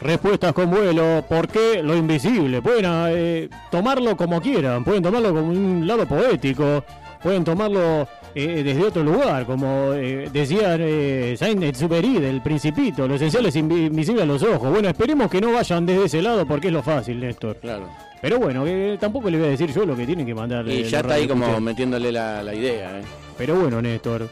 Respuestas 0.01 0.53
con 0.53 0.71
vuelo, 0.71 1.25
¿por 1.29 1.49
qué 1.49 1.83
lo 1.83 1.97
invisible? 1.97 2.61
Pueden 2.61 3.49
tomarlo 3.71 4.17
como 4.17 4.41
quieran, 4.41 4.85
pueden 4.85 5.03
tomarlo 5.03 5.31
como 5.35 5.49
un 5.49 5.87
lado 5.87 6.07
poético, 6.07 6.85
pueden 7.23 7.43
tomarlo 7.45 8.07
eh, 8.39 8.63
desde 8.63 8.83
otro 8.85 9.03
lugar, 9.03 9.47
como 9.47 9.95
eh, 9.95 10.29
decía 10.31 10.77
eh, 10.79 11.35
Saint-Exupéry 11.39 12.19
del 12.21 12.43
Principito, 12.43 13.09
lo 13.09 13.15
esencial 13.15 13.47
es 13.47 13.57
invi- 13.57 13.87
invisible 13.87 14.23
a 14.23 14.27
los 14.27 14.43
ojos. 14.43 14.71
Bueno, 14.71 14.89
esperemos 14.91 15.31
que 15.31 15.41
no 15.41 15.53
vayan 15.53 15.87
desde 15.87 16.05
ese 16.05 16.21
lado 16.23 16.47
porque 16.47 16.67
es 16.67 16.73
lo 16.75 16.83
fácil, 16.83 17.19
Néstor. 17.19 17.57
Claro. 17.57 17.89
Pero 18.21 18.39
bueno, 18.39 18.65
que 18.65 18.99
tampoco 19.01 19.31
le 19.31 19.39
voy 19.39 19.47
a 19.47 19.51
decir 19.51 19.73
yo 19.73 19.87
lo 19.87 19.97
que 19.97 20.05
tienen 20.05 20.27
que 20.27 20.35
mandar. 20.35 20.69
Y 20.69 20.81
eh, 20.81 20.85
ya 20.85 21.01
está 21.01 21.15
ahí 21.15 21.27
como 21.27 21.59
metiéndole 21.61 22.13
la, 22.13 22.43
la 22.43 22.55
idea, 22.55 22.99
eh. 22.99 23.03
Pero 23.39 23.55
bueno, 23.57 23.81
Néstor, 23.81 24.29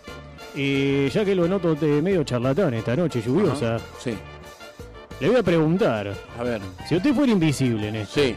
eh, 0.55 1.11
ya 1.13 1.25
que 1.25 1.35
lo 1.35 1.49
noto 1.49 1.75
de 1.75 2.03
medio 2.03 2.25
charlatán 2.25 2.75
esta 2.75 2.95
noche 2.95 3.23
lluviosa, 3.23 3.77
Ajá. 3.77 3.85
Sí. 3.99 4.13
le 5.21 5.29
voy 5.29 5.37
a 5.39 5.43
preguntar, 5.43 6.13
A 6.39 6.43
ver. 6.43 6.61
si 6.89 6.97
usted 6.97 7.15
fuera 7.15 7.33
invisible, 7.33 7.91
Néstor, 7.91 8.23
Sí. 8.25 8.37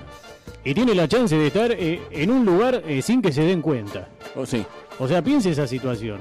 y 0.64 0.74
tiene 0.74 0.96
la 0.96 1.08
chance 1.10 1.38
de 1.38 1.48
estar 1.48 1.72
eh, 1.74 2.00
en 2.12 2.32
un 2.32 2.46
lugar 2.46 2.84
eh, 2.88 3.02
sin 3.02 3.22
que 3.22 3.32
se 3.34 3.42
den 3.44 3.62
cuenta. 3.62 4.08
Oh, 4.36 4.46
sí. 4.46 4.66
O 5.00 5.08
sea, 5.08 5.22
piense 5.22 5.52
esa 5.52 5.68
situación. 5.68 6.20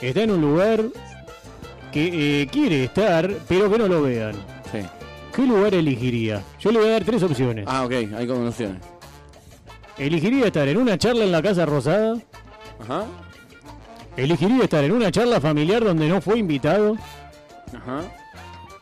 Está 0.00 0.22
en 0.22 0.30
un 0.32 0.40
lugar 0.40 0.84
que 1.92 2.42
eh, 2.42 2.46
quiere 2.48 2.84
estar, 2.84 3.30
pero 3.48 3.70
que 3.70 3.78
no 3.78 3.88
lo 3.88 4.02
vean. 4.02 4.34
Sí. 4.70 4.80
¿Qué 5.34 5.42
lugar 5.42 5.74
elegiría? 5.74 6.42
Yo 6.60 6.70
le 6.72 6.78
voy 6.78 6.88
a 6.88 6.92
dar 6.92 7.04
tres 7.04 7.22
opciones. 7.22 7.64
Ah, 7.68 7.84
ok. 7.84 7.92
Hay 8.16 8.26
como 8.26 8.48
opciones. 8.48 8.82
Elegiría 9.98 10.46
estar 10.46 10.68
en 10.68 10.76
una 10.76 10.98
charla 10.98 11.24
en 11.24 11.32
la 11.32 11.42
Casa 11.42 11.64
Rosada. 11.64 12.16
Ajá. 12.80 13.04
Elegiría 14.16 14.64
estar 14.64 14.84
en 14.84 14.92
una 14.92 15.10
charla 15.10 15.40
familiar 15.40 15.84
donde 15.84 16.08
no 16.08 16.20
fue 16.20 16.38
invitado. 16.38 16.96
Ajá. 17.74 18.02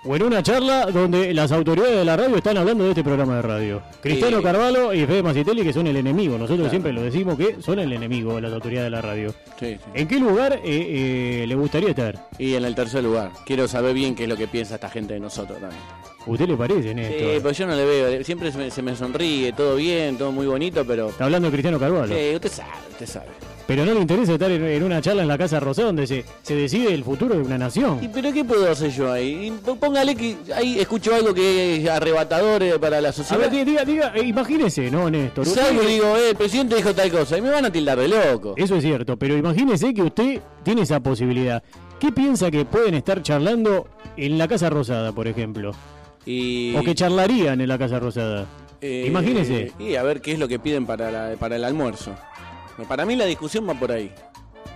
O 0.07 0.15
en 0.17 0.23
una 0.23 0.43
charla 0.43 0.87
donde 0.93 1.33
las 1.33 1.51
autoridades 1.51 1.97
de 1.97 2.05
la 2.05 2.15
radio 2.17 2.37
están 2.37 2.59
hablando 2.59 2.85
de 2.85 2.91
este 2.91 3.03
programa 3.03 3.37
de 3.37 3.43
radio. 3.43 3.83
Cristiano 4.03 4.39
Eh. 4.39 4.43
Carvalho 4.43 4.93
y 4.93 5.07
Fede 5.07 5.23
Macitelli 5.23 5.63
que 5.63 5.73
son 5.73 5.87
el 5.87 5.97
enemigo. 5.97 6.35
Nosotros 6.35 6.59
Claro. 6.59 6.71
siempre 6.71 6.93
lo 6.93 7.01
decimos 7.03 7.39
que 7.39 7.57
son 7.63 7.79
el 7.79 7.91
enemigo 7.93 8.39
las 8.41 8.53
autoridades 8.53 8.87
de 8.87 8.91
la 8.91 9.01
radio. 9.01 9.35
Sí, 9.59 9.77
sí. 9.77 9.79
¿En 9.95 10.07
qué 10.07 10.19
lugar 10.19 10.61
eh, 10.63 11.41
eh, 11.43 11.45
le 11.49 11.55
gustaría 11.55 11.89
estar? 11.91 12.29
Y 12.39 12.55
en 12.55 12.65
el 12.67 12.75
tercer 12.75 13.03
lugar. 13.03 13.31
Quiero 13.47 13.67
saber 13.67 13.95
bien 13.95 14.15
qué 14.15 14.25
es 14.25 14.29
lo 14.29 14.37
que 14.37 14.47
piensa 14.47 14.75
esta 14.75 14.91
gente 14.91 15.15
de 15.15 15.21
nosotros 15.21 15.59
también. 15.59 15.81
¿Usted 16.27 16.47
le 16.49 16.57
parece, 16.57 16.95
Néstor? 16.95 17.35
Sí, 17.35 17.41
pues 17.43 17.59
yo 17.59 17.67
no 17.67 17.75
le 17.75 17.85
veo. 17.85 18.25
Siempre 18.25 18.51
se 18.51 18.59
me, 18.59 18.71
se 18.71 18.81
me 18.83 18.97
sonríe, 18.97 19.53
todo 19.53 19.77
bien, 19.77 20.17
todo 20.17 20.33
muy 20.33 20.47
bonito, 20.47 20.85
pero. 20.87 21.11
Está 21.11 21.25
hablando 21.25 21.49
de 21.49 21.53
Cristiano 21.53 21.79
Carvalho. 21.79 22.15
Sí, 22.17 22.35
usted 22.35 22.51
sabe, 22.51 22.71
usted 22.93 23.07
sabe. 23.07 23.27
Pero 23.67 23.87
no 23.87 23.95
le 23.95 24.01
interesa 24.01 24.35
estar 24.35 24.51
en, 24.51 24.63
en 24.63 24.83
una 24.83 25.01
charla 25.01 25.23
en 25.23 25.29
la 25.29 25.39
Casa 25.39 25.59
Rosada 25.59 25.87
donde 25.87 26.07
se, 26.07 26.23
se 26.43 26.55
decide 26.55 26.93
el 26.93 27.03
futuro 27.03 27.35
de 27.35 27.41
una 27.41 27.57
¿Y 27.57 27.59
nación. 27.59 28.11
pero 28.13 28.31
qué 28.31 28.45
puedo 28.45 28.71
hacer 28.71 28.91
yo 28.91 29.11
ahí? 29.11 29.47
Y 29.47 29.51
Póngale 29.75 30.15
que 30.15 30.37
ahí 30.55 30.79
escucho 30.81 31.15
algo 31.15 31.33
que 31.33 31.77
es 31.77 31.89
arrebatador 31.89 32.63
eh, 32.63 32.79
para 32.79 33.01
la 33.01 33.09
A 33.09 33.13
sociedad. 33.13 33.51
ver, 33.51 33.65
diga, 33.65 33.85
diga, 33.87 34.13
eh, 34.15 34.23
imagínese, 34.23 34.91
no, 34.91 35.09
Néstor. 35.11 35.47
Salgo 35.47 35.83
y 35.83 35.87
digo, 35.87 36.15
eh, 36.17 36.31
el 36.31 36.37
presidente 36.37 36.77
dijo 36.77 36.95
tal 36.95 37.11
cosa, 37.11 37.39
y 37.39 37.41
me 37.43 37.49
van 37.51 37.65
a 37.65 37.73
tildar 37.73 37.99
de 37.99 38.09
loco. 38.09 38.53
Eso 38.59 38.77
es 38.77 38.83
cierto, 38.83 39.17
pero 39.19 39.35
imagínese 39.35 39.95
que 39.95 40.03
usted 40.03 40.41
tiene 40.63 40.83
esa 40.83 41.01
posibilidad. 41.01 41.63
¿Qué 41.99 42.13
piensa 42.13 42.51
que 42.51 42.67
pueden 42.67 42.93
estar 42.95 43.23
charlando 43.23 43.89
en 44.19 44.37
la 44.37 44.47
Casa 44.47 44.69
Rosada, 44.69 45.13
por 45.13 45.27
ejemplo? 45.27 45.73
Y, 46.27 46.75
O 46.77 46.83
que 46.83 46.95
charlarían 46.95 47.61
en 47.61 47.69
la 47.69 47.79
Casa 47.79 47.99
Rosada. 47.99 48.47
eh, 48.81 49.05
imagínese. 49.07 49.73
Y 49.79 49.97
a 49.97 50.03
ver 50.03 50.21
qué 50.21 50.33
es 50.33 50.39
lo 50.39 50.49
que 50.49 50.59
piden 50.59 50.87
para, 50.87 51.11
la- 51.11 51.37
para 51.37 51.57
el 51.57 51.65
almuerzo. 51.65 52.15
Para 52.89 53.05
mí 53.07 53.15
la 53.17 53.25
discusión 53.25 53.69
va 53.69 53.75
por 53.75 53.93
ahí. 53.93 54.11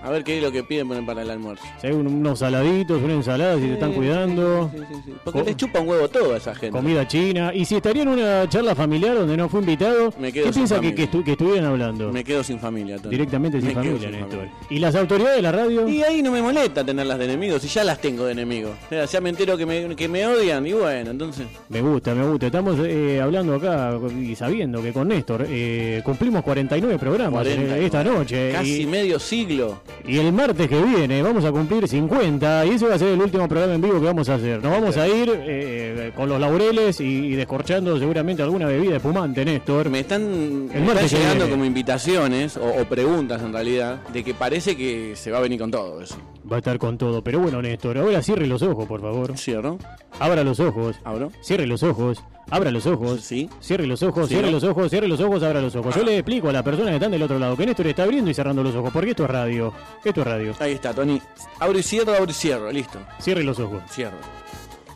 A 0.03 0.11
ver 0.11 0.23
qué 0.25 0.37
es 0.37 0.43
lo 0.43 0.53
que 0.53 0.63
piden 0.63 0.89
para 1.07 1.23
el 1.23 1.31
almuerzo. 1.31 1.65
Un- 1.85 2.07
unos 2.07 2.39
saladitos, 2.39 3.03
una 3.03 3.15
ensalada, 3.15 3.57
si 3.57 3.63
te 3.63 3.73
están 3.75 3.93
cuidando. 3.93 4.71
Sí, 4.73 4.79
sí, 4.89 5.01
sí. 5.07 5.13
Porque 5.25 5.43
les 5.43 5.57
chupa 5.57 5.81
un 5.81 5.89
huevo 5.89 6.09
todo 6.09 6.35
a 6.35 6.37
esa 6.37 6.55
gente. 6.55 6.71
Comida 6.77 7.07
china. 7.09 7.53
Y 7.55 7.65
si 7.65 7.77
estaría 7.77 8.03
en 8.03 8.09
una 8.09 8.49
charla 8.49 8.75
familiar 8.75 9.17
donde 9.17 9.37
no 9.37 9.49
fue 9.49 9.61
invitado, 9.61 10.13
Me 10.19 10.33
quedo 10.33 10.47
¿qué 10.47 10.53
sin 10.53 10.61
piensa 10.63 10.75
que, 10.77 10.89
familia. 10.89 10.97
que, 11.11 11.11
estu- 11.19 11.25
que 11.25 11.33
estuvieran 11.33 11.65
hablando? 11.65 12.13
Me 12.13 12.23
quedo 12.25 12.45
sin 12.45 12.59
familia. 12.61 12.97
Tony. 12.99 13.11
Directamente 13.11 13.59
sin 13.59 13.69
Me 13.69 13.75
familia, 13.75 13.99
sin 14.01 14.11
Néstor. 14.13 14.31
familia. 14.31 14.53
¿Y 14.71 14.79
las 14.79 14.95
autoridades 14.95 15.37
de 15.37 15.43
la 15.43 15.53
radio? 15.53 15.89
Y 15.89 16.03
ahí 16.03 16.23
no 16.23 16.31
me 16.31 16.43
molesta 16.43 16.85
tenerlas 16.85 17.19
de 17.19 17.25
enemigos, 17.25 17.63
si 17.63 17.69
ya 17.69 17.83
las 17.85 18.01
tengo 18.01 18.25
de 18.25 18.33
enemigos. 18.33 18.73
O 18.87 18.89
sea, 18.91 19.05
ya 19.05 19.21
me 19.21 19.31
entero 19.31 19.57
que 19.57 19.67
me, 19.67 19.97
que 19.97 20.09
me 20.09 20.27
odian, 20.27 20.67
y 20.67 20.73
bueno, 20.75 21.11
entonces. 21.11 21.47
Me 21.69 21.81
gusta, 21.81 22.15
me 22.15 22.25
gusta. 22.25 22.47
Estamos 22.47 22.77
eh, 22.85 23.21
hablando 23.21 23.55
acá 23.57 23.99
y 24.17 24.35
sabiendo 24.37 24.83
que 24.83 24.93
con 24.93 25.09
Néstor 25.09 25.45
eh, 25.49 26.01
cumplimos 26.05 26.43
49 26.45 26.99
programas 26.99 27.43
40, 27.43 27.79
esta 27.79 28.05
noche. 28.05 28.53
Casi 28.53 28.83
y, 28.83 28.87
medio 28.87 29.19
siglo. 29.19 29.81
Y 30.07 30.19
el 30.19 30.33
martes 30.33 30.69
que 30.69 30.81
viene 30.81 31.23
vamos 31.23 31.45
a 31.45 31.53
cumplir 31.53 31.87
50 31.87 32.67
y 32.67 32.71
ese 32.71 32.87
va 32.87 32.95
a 32.95 32.99
ser 32.99 33.09
el 33.09 33.21
último 33.21 33.47
programa 33.49 33.75
en 33.75 33.81
vivo 33.83 34.01
que 34.01 34.07
vamos 34.07 34.29
a 34.29 34.35
hacer. 34.37 34.63
Nos 34.63 34.73
vamos 34.73 34.97
a 34.97 35.07
ir 35.07 35.31
eh, 35.35 36.13
con 36.15 36.29
los 36.29 36.41
laureles 36.41 37.01
y, 37.01 37.05
y 37.05 37.33
descorchando 37.35 37.99
seguramente 37.99 38.43
alguna 38.43 38.67
bebida 38.67 38.97
espumante, 38.97 39.45
Néstor. 39.45 39.91
Me 39.91 40.01
están, 40.01 40.67
me 40.67 40.67
están 40.67 40.87
martes 40.87 41.13
llegando 41.13 41.49
como 41.51 41.65
invitaciones 41.65 42.57
o, 42.57 42.65
o 42.81 42.85
preguntas 42.87 43.43
en 43.43 43.53
realidad 43.53 44.01
de 44.13 44.25
que 44.25 44.35
parece 44.35 44.77
que 44.77 45.15
se 45.15 45.31
va 45.31 45.39
a 45.39 45.43
venir 45.43 45.59
con 45.61 45.71
todo 45.71 46.01
eso. 46.01 46.17
Va 46.51 46.57
a 46.57 46.59
estar 46.61 46.79
con 46.79 46.97
todo. 46.97 47.23
Pero 47.23 47.41
bueno, 47.41 47.61
Néstor, 47.61 47.99
ahora 47.99 48.23
cierre 48.23 48.47
los 48.47 48.63
ojos, 48.63 48.87
por 48.87 49.01
favor. 49.01 49.37
¿Cierro? 49.37 49.79
Abra 50.19 50.43
los 50.45 50.59
ojos. 50.61 50.97
¿Abro? 51.05 51.31
Cierre 51.43 51.67
los 51.67 51.83
ojos. 51.83 52.23
Abra 52.51 52.71
los 52.71 52.87
ojos. 52.87 53.21
Sí. 53.21 53.51
Cierre 53.61 53.87
los 53.87 54.03
ojos, 54.03 54.29
cierre 54.29 54.51
los 54.51 54.65
ojos, 54.65 54.89
cierre 54.89 55.07
los 55.09 55.21
ojos, 55.21 55.43
abra 55.43 55.61
los 55.61 55.77
ojos. 55.77 55.95
Yo 55.95 56.03
le 56.03 56.17
explico 56.17 56.49
a 56.49 56.53
las 56.53 56.63
personas 56.63 56.91
que 56.91 56.95
están 56.97 57.11
del 57.11 57.23
otro 57.23 57.39
lado 57.39 57.55
que 57.57 57.67
Néstor 57.67 57.87
está 57.89 58.05
abriendo 58.05 58.31
y 58.31 58.35
cerrando 58.35 58.63
los 58.63 58.75
ojos, 58.75 58.91
porque 58.93 59.11
esto 59.11 59.25
es 59.25 59.31
radio. 59.31 59.75
Esto 60.03 60.21
es 60.23 60.27
radio. 60.27 60.55
Ahí 60.59 60.73
está, 60.73 60.95
Tony. 60.95 61.21
Abro 61.61 61.79
y 61.79 61.83
cierro, 61.83 62.15
abro 62.15 62.31
y 62.31 62.35
cierro. 62.35 62.73
Listo. 62.73 62.99
Cierre 63.19 63.43
los 63.45 63.59
ojos. 63.59 63.83
Cierro. 63.91 64.17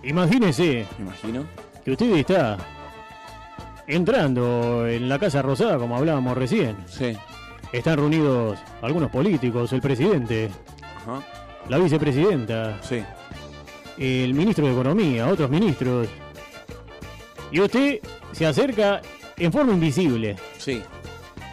Imagínese 0.05 0.87
Me 0.99 1.05
imagino. 1.05 1.45
que 1.85 1.91
usted 1.93 2.17
está 2.17 2.57
entrando 3.87 4.87
en 4.87 5.09
la 5.09 5.19
Casa 5.19 5.43
Rosada, 5.43 5.79
como 5.79 5.97
hablábamos 5.97 6.37
recién. 6.37 6.77
Sí. 6.87 7.17
Están 7.73 7.99
reunidos 7.99 8.59
algunos 8.83 9.11
políticos, 9.11 9.73
el 9.73 9.81
presidente, 9.81 10.51
Ajá. 11.03 11.21
La 11.69 11.79
vicepresidenta, 11.79 12.79
Sí. 12.83 13.03
el 13.99 14.35
ministro 14.35 14.67
de 14.67 14.73
Economía, 14.73 15.29
otros 15.29 15.49
ministros. 15.51 16.09
Y 17.51 17.61
usted 17.61 18.01
se 18.33 18.47
acerca 18.47 19.01
en 19.37 19.53
forma 19.53 19.73
invisible. 19.73 20.37
Sí. 20.59 20.83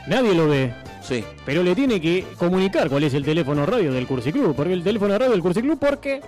Nadie 0.07 0.33
lo 0.33 0.47
ve. 0.47 0.73
Sí. 1.01 1.23
Pero 1.45 1.63
le 1.63 1.75
tiene 1.75 1.99
que 1.99 2.25
comunicar 2.37 2.89
cuál 2.89 3.03
es 3.03 3.13
el 3.13 3.23
teléfono 3.25 3.65
radio 3.65 3.91
del 3.91 4.07
Cursiclub. 4.07 4.55
Porque 4.55 4.73
el 4.73 4.83
teléfono 4.83 5.17
radio 5.17 5.31
del 5.31 5.41
Cursiclub, 5.41 5.77
porque 5.79 6.21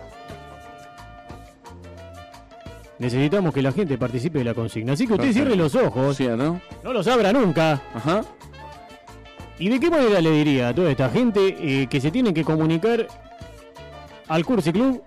necesitamos 2.99 3.53
que 3.53 3.61
la 3.61 3.71
gente 3.71 3.97
participe 3.97 4.39
de 4.39 4.45
la 4.45 4.53
consigna. 4.53 4.93
Así 4.93 5.07
que 5.07 5.13
usted 5.13 5.25
Perfecto. 5.27 5.49
cierre 5.49 5.55
los 5.63 5.75
ojos, 5.75 6.17
¿Cierro? 6.17 6.61
no 6.83 6.93
los 6.93 7.07
abra 7.07 7.31
nunca. 7.33 7.81
Ajá. 7.95 8.21
¿Y 9.57 9.69
de 9.69 9.79
qué 9.79 9.89
manera 9.89 10.19
le 10.21 10.31
diría 10.31 10.69
a 10.69 10.75
toda 10.75 10.91
esta 10.91 11.09
gente 11.09 11.55
eh, 11.59 11.87
que 11.87 12.01
se 12.01 12.11
tiene 12.11 12.33
que 12.33 12.43
comunicar 12.43 13.07
al 14.31 14.45
Cursiclub 14.45 15.03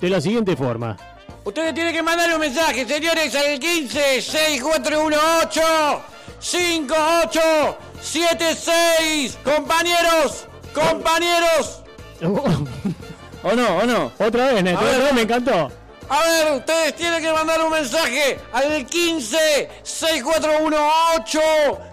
de 0.00 0.10
la 0.10 0.20
siguiente 0.20 0.54
forma? 0.56 0.96
Ustedes 1.44 1.72
tienen 1.74 1.94
que 1.94 2.02
mandar 2.02 2.32
un 2.34 2.40
mensaje, 2.40 2.86
señores, 2.86 3.34
al 3.34 3.58
15 3.58 4.20
6418 4.20 6.02
5876. 6.38 9.38
Compañeros, 9.42 10.46
compañeros. 10.74 11.80
¿O 13.42 13.52
no? 13.56 13.78
¿O 13.78 13.86
no? 13.86 14.12
Otra 14.18 14.52
vez, 14.52 14.62
Neto, 14.62 14.80
A 14.80 14.82
ver, 14.82 14.90
otra 14.96 15.04
vez 15.04 15.10
va. 15.10 15.14
me 15.14 15.22
encantó. 15.22 15.72
A 16.10 16.22
ver, 16.24 16.52
ustedes 16.58 16.94
tienen 16.96 17.22
que 17.22 17.32
mandar 17.32 17.62
un 17.64 17.70
mensaje 17.72 18.38
al 18.52 18.84
15 18.84 19.70
6418 19.82 21.40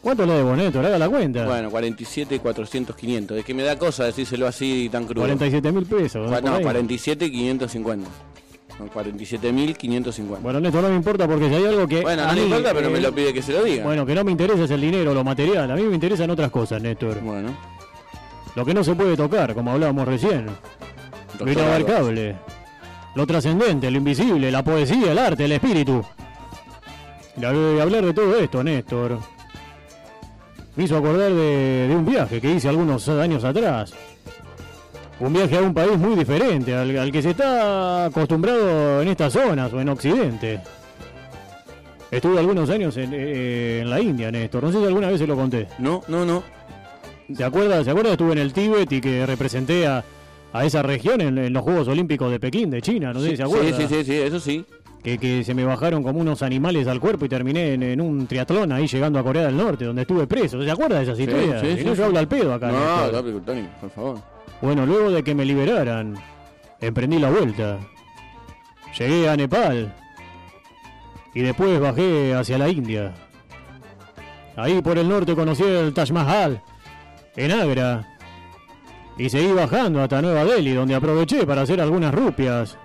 ¿Cuánto 0.00 0.26
le 0.26 0.32
debo, 0.34 0.56
Néstor? 0.56 0.84
Haga 0.86 0.98
la 0.98 1.08
cuenta. 1.08 1.44
Bueno, 1.46 1.70
47, 1.70 2.40
400, 2.40 2.94
500. 2.96 3.38
Es 3.38 3.44
que 3.44 3.54
me 3.54 3.62
da 3.62 3.78
cosa 3.78 4.04
decírselo 4.04 4.46
así 4.48 4.88
tan 4.90 5.04
crudo. 5.04 5.20
47 5.22 5.70
mil 5.72 5.84
pesos. 5.86 6.30
Por 6.30 6.42
No, 6.42 6.54
ahí. 6.56 6.62
47, 6.62 7.30
550. 7.30 8.08
Son 8.78 8.90
47.550. 8.90 10.40
Bueno, 10.40 10.60
Néstor, 10.60 10.82
no 10.82 10.88
me 10.88 10.96
importa 10.96 11.28
porque 11.28 11.48
si 11.48 11.54
hay 11.54 11.66
algo 11.66 11.86
que. 11.86 12.00
Bueno, 12.00 12.26
no 12.26 12.32
mí, 12.32 12.40
importa, 12.42 12.72
pero 12.74 12.90
me 12.90 13.00
lo 13.00 13.12
pide 13.12 13.32
que 13.32 13.42
se 13.42 13.52
lo 13.52 13.62
diga. 13.64 13.84
Bueno, 13.84 14.06
que 14.06 14.14
no 14.14 14.24
me 14.24 14.32
interesa 14.32 14.64
es 14.64 14.70
el 14.70 14.80
dinero, 14.80 15.12
lo 15.14 15.22
material. 15.24 15.70
A 15.70 15.74
mí 15.76 15.82
me 15.82 15.94
interesan 15.94 16.30
otras 16.30 16.50
cosas, 16.50 16.80
Néstor. 16.82 17.20
Bueno, 17.20 17.50
Lo 18.56 18.64
que 18.64 18.74
no 18.74 18.82
se 18.82 18.94
puede 18.94 19.16
tocar, 19.16 19.54
como 19.54 19.72
hablábamos 19.72 20.06
recién. 20.06 20.46
Lo 21.38 21.50
inabarcable. 21.50 22.36
Lo 23.14 23.26
trascendente, 23.26 23.90
lo 23.90 23.98
invisible, 23.98 24.50
la 24.50 24.62
poesía, 24.64 25.12
el 25.12 25.18
arte, 25.18 25.44
el 25.44 25.52
espíritu. 25.52 26.02
Y 27.36 27.40
hab- 27.42 27.80
hablar 27.80 28.04
de 28.06 28.14
todo 28.14 28.36
esto, 28.38 28.62
Néstor. 28.64 29.18
Me 30.76 30.84
hizo 30.84 30.96
acordar 30.96 31.30
de, 31.30 31.88
de 31.88 31.94
un 31.94 32.06
viaje 32.06 32.40
que 32.40 32.50
hice 32.54 32.68
algunos 32.68 33.06
años 33.10 33.44
atrás. 33.44 33.92
Un 35.24 35.32
viaje 35.32 35.56
a 35.56 35.62
un 35.62 35.72
país 35.72 35.96
muy 35.96 36.16
diferente 36.16 36.74
al, 36.74 36.98
al 36.98 37.12
que 37.12 37.22
se 37.22 37.30
está 37.30 38.06
acostumbrado 38.06 39.02
en 39.02 39.06
estas 39.08 39.32
zonas 39.32 39.72
o 39.72 39.80
en 39.80 39.88
Occidente. 39.88 40.58
Estuve 42.10 42.40
algunos 42.40 42.68
años 42.70 42.96
en, 42.96 43.10
eh, 43.14 43.80
en 43.82 43.88
la 43.90 44.00
India, 44.00 44.32
Néstor. 44.32 44.64
No 44.64 44.72
sé 44.72 44.80
si 44.80 44.84
alguna 44.84 45.08
vez 45.08 45.20
se 45.20 45.26
lo 45.28 45.36
conté. 45.36 45.68
No, 45.78 46.02
no, 46.08 46.24
no. 46.24 46.42
¿Se 47.34 47.44
acuerda? 47.44 47.84
¿Se 47.84 47.90
acuerda? 47.90 48.10
Estuve 48.12 48.32
en 48.32 48.38
el 48.38 48.52
Tíbet 48.52 48.90
y 48.90 49.00
que 49.00 49.24
representé 49.24 49.86
a, 49.86 50.04
a 50.52 50.64
esa 50.64 50.82
región 50.82 51.20
en, 51.20 51.38
en 51.38 51.52
los 51.52 51.62
Juegos 51.62 51.86
Olímpicos 51.86 52.28
de 52.30 52.40
Pekín, 52.40 52.70
de 52.70 52.82
China. 52.82 53.12
No 53.12 53.20
sé 53.20 53.30
si 53.30 53.36
se 53.36 53.42
acuerda. 53.44 53.76
Sí, 53.76 53.86
sí, 53.88 53.94
sí, 53.94 54.04
sí, 54.04 54.14
eso 54.18 54.40
sí. 54.40 54.64
Que, 55.04 55.18
que 55.18 55.44
se 55.44 55.54
me 55.54 55.64
bajaron 55.64 56.02
como 56.02 56.18
unos 56.18 56.42
animales 56.42 56.88
al 56.88 56.98
cuerpo 56.98 57.24
y 57.26 57.28
terminé 57.28 57.74
en, 57.74 57.82
en 57.84 58.00
un 58.00 58.26
triatlón 58.26 58.72
ahí 58.72 58.88
llegando 58.88 59.20
a 59.20 59.22
Corea 59.22 59.44
del 59.46 59.56
Norte, 59.56 59.84
donde 59.84 60.02
estuve 60.02 60.26
preso. 60.26 60.60
¿Se 60.62 60.70
acuerda 60.70 60.96
de 60.98 61.04
esa 61.04 61.14
Sí, 61.14 61.22
historia? 61.22 61.60
sí, 61.60 61.66
Si 61.72 61.78
sí, 61.78 61.84
no, 61.84 61.92
sí. 61.92 61.98
yo 61.98 62.04
hablo 62.06 62.18
al 62.18 62.28
pedo 62.28 62.52
acá. 62.54 62.72
No, 62.72 63.22
no, 63.22 63.22
por 63.80 63.90
favor. 63.90 64.18
Bueno, 64.62 64.86
luego 64.86 65.10
de 65.10 65.24
que 65.24 65.34
me 65.34 65.44
liberaran, 65.44 66.14
emprendí 66.80 67.18
la 67.18 67.30
vuelta. 67.30 67.80
Llegué 68.96 69.28
a 69.28 69.36
Nepal. 69.36 69.92
Y 71.34 71.40
después 71.40 71.80
bajé 71.80 72.32
hacia 72.32 72.58
la 72.58 72.68
India. 72.68 73.12
Ahí 74.54 74.80
por 74.80 74.96
el 74.98 75.08
norte 75.08 75.34
conocí 75.34 75.64
el 75.64 75.92
Taj 75.92 76.12
Mahal, 76.12 76.62
en 77.34 77.50
Agra. 77.50 78.08
Y 79.18 79.28
seguí 79.28 79.52
bajando 79.52 80.00
hasta 80.00 80.22
Nueva 80.22 80.44
Delhi, 80.44 80.74
donde 80.74 80.94
aproveché 80.94 81.44
para 81.44 81.62
hacer 81.62 81.80
algunas 81.80 82.14
rupias. 82.14 82.78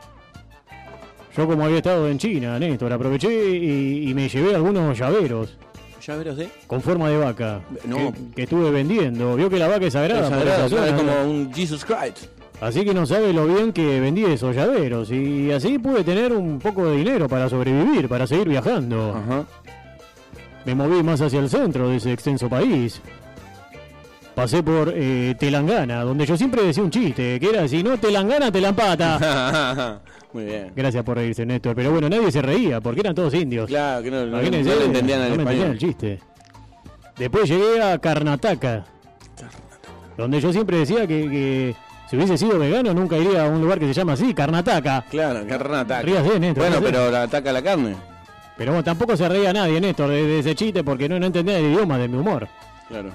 Yo 1.36 1.46
como 1.46 1.66
había 1.66 1.78
estado 1.78 2.08
en 2.08 2.18
China, 2.18 2.58
Néstor, 2.58 2.92
aproveché 2.92 3.56
y, 3.56 4.10
y 4.10 4.14
me 4.16 4.28
llevé 4.28 4.56
algunos 4.56 4.98
llaveros 4.98 5.60
¿Llaveros 6.08 6.38
de? 6.38 6.50
con 6.68 6.82
forma 6.82 7.10
de 7.10 7.18
vaca. 7.18 7.60
No. 7.86 8.14
Que, 8.14 8.32
que 8.36 8.44
estuve 8.44 8.72
vendiendo. 8.72 9.36
Vio 9.36 9.50
que 9.50 9.60
la 9.60 9.68
vaca 9.68 9.88
es 9.88 9.94
sagrada. 9.94 10.28
Es 10.28 10.72
claro, 10.72 10.86
es 10.86 10.94
como 10.94 11.22
un 11.24 11.54
Jesus 11.54 11.84
Christ. 11.84 12.28
Así 12.62 12.86
que 12.86 12.94
no 12.94 13.06
sabe 13.06 13.34
lo 13.34 13.46
bien 13.46 13.74
que 13.74 14.00
vendí 14.00 14.24
esos 14.24 14.56
llaveros 14.56 15.12
y 15.12 15.52
así 15.52 15.78
pude 15.78 16.04
tener 16.04 16.32
un 16.32 16.60
poco 16.60 16.86
de 16.86 16.98
dinero 16.98 17.28
para 17.28 17.50
sobrevivir, 17.50 18.08
para 18.08 18.26
seguir 18.26 18.48
viajando. 18.48 19.16
Ajá. 19.16 19.46
Me 20.66 20.74
moví 20.74 21.04
más 21.04 21.20
hacia 21.22 21.40
el 21.40 21.50
centro 21.50 21.90
de 21.90 21.98
ese 21.98 22.14
extenso 22.14 22.50
país. 22.50 23.02
Pasé 24.34 24.64
por 24.64 24.94
eh, 24.96 25.36
Telangana, 25.38 26.04
donde 26.04 26.26
yo 26.26 26.38
siempre 26.38 26.64
decía 26.64 26.84
un 26.84 26.92
chiste, 26.92 27.40
que 27.40 27.50
era 27.50 27.68
si 27.68 27.84
no 27.84 27.98
Telangana, 27.98 28.52
te 28.52 28.62
la 28.62 28.70
empata. 28.70 30.02
Muy 30.38 30.46
bien. 30.46 30.72
Gracias 30.76 31.04
por 31.04 31.18
reírse, 31.18 31.48
Néstor. 31.48 31.74
Pero 31.76 31.90
bueno, 31.92 32.08
nadie 32.10 32.32
se 32.32 32.44
reía 32.44 32.80
porque 32.80 33.00
eran 33.00 33.16
todos 33.16 33.34
indios. 33.34 33.66
Claro, 33.68 34.04
que 34.04 34.12
no, 34.12 34.18
no, 34.18 34.26
no, 34.28 34.32
Imagínense, 34.38 34.76
le 34.76 34.86
entendían 34.86 35.22
al 35.22 35.30
no 35.32 35.36
me 35.38 35.42
entendían 35.42 35.72
español. 35.72 35.72
el 35.72 35.80
chiste. 35.80 36.20
Después 37.18 37.50
llegué 37.50 37.82
a 37.82 37.98
Karnataka, 37.98 38.86
donde 40.16 40.40
yo 40.40 40.54
siempre 40.54 40.78
decía 40.78 41.08
que, 41.08 41.28
que 41.28 41.76
si 42.08 42.18
hubiese 42.18 42.38
sido 42.38 42.60
vegano 42.60 42.94
nunca 42.94 43.18
iría 43.18 43.46
a 43.46 43.50
un 43.50 43.62
lugar 43.62 43.80
que 43.80 43.88
se 43.88 43.96
llama 43.96 44.14
así, 44.14 44.32
Karnataka. 44.32 45.06
Claro, 45.10 45.44
carne 45.48 45.78
ataca. 45.78 46.02
Ríase, 46.04 46.40
Néstor, 46.40 46.64
Bueno, 46.70 46.80
pero 46.84 47.10
la 47.10 47.24
ataca 47.24 47.52
la 47.52 47.64
carne. 47.64 47.96
Pero 48.58 48.74
bueno, 48.74 48.84
tampoco 48.84 49.18
se 49.18 49.28
reía 49.28 49.52
nadie, 49.54 49.82
Néstor, 49.82 50.12
de, 50.12 50.22
de 50.24 50.40
ese 50.40 50.54
chiste 50.54 50.84
porque 50.84 51.10
no, 51.10 51.18
no 51.20 51.26
entendía 51.26 51.58
el 51.58 51.66
idioma 51.66 51.98
de 51.98 52.08
mi 52.08 52.18
humor. 52.20 52.48
Claro. 52.88 53.10